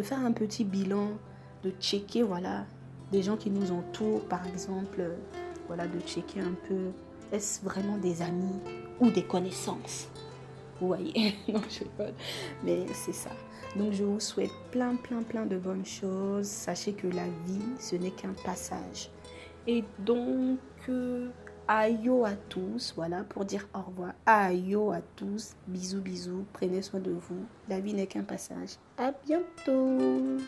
faire 0.03 0.19
un 0.19 0.33
petit 0.33 0.65
bilan, 0.65 1.11
de 1.62 1.71
checker, 1.81 2.23
voilà, 2.23 2.65
des 3.12 3.22
gens 3.22 3.37
qui 3.37 3.51
nous 3.51 3.70
entourent, 3.70 4.25
par 4.25 4.44
exemple, 4.46 5.01
euh, 5.01 5.14
voilà, 5.68 5.87
de 5.87 6.01
checker 6.01 6.40
un 6.40 6.55
peu, 6.66 6.90
est-ce 7.31 7.62
vraiment 7.62 7.98
des 7.98 8.22
amis 8.22 8.59
ou 8.98 9.11
des 9.11 9.22
connaissances? 9.22 10.09
Vous 10.81 10.88
voyez? 10.88 11.35
Non, 11.48 11.61
je 11.68 11.85
pas. 11.85 12.11
Mais 12.64 12.87
c'est 12.92 13.12
ça. 13.12 13.31
Donc, 13.77 13.92
je 13.92 14.03
vous 14.03 14.18
souhaite 14.18 14.51
plein, 14.70 14.96
plein, 14.96 15.22
plein 15.22 15.46
de 15.46 15.57
bonnes 15.57 15.85
choses. 15.85 16.46
Sachez 16.46 16.94
que 16.94 17.07
la 17.07 17.27
vie, 17.46 17.62
ce 17.79 17.96
n'est 17.96 18.11
qu'un 18.11 18.35
passage. 18.44 19.11
Et 19.66 19.85
donc, 20.01 20.59
euh, 20.88 21.29
ayo 21.68 22.25
à 22.25 22.33
tous, 22.48 22.94
voilà, 22.96 23.22
pour 23.25 23.44
dire 23.44 23.68
au 23.75 23.83
revoir. 23.83 24.12
Ayo 24.27 24.90
à 24.90 25.01
tous. 25.16 25.55
Bisous, 25.68 26.01
bisous. 26.01 26.44
Prenez 26.53 26.83
soin 26.83 27.01
de 27.01 27.12
vous. 27.12 27.46
La 27.68 27.79
vie 27.79 27.94
n'est 27.94 28.07
qu'un 28.09 28.25
passage. 28.25 28.77
À 28.98 29.12
bientôt. 29.27 30.38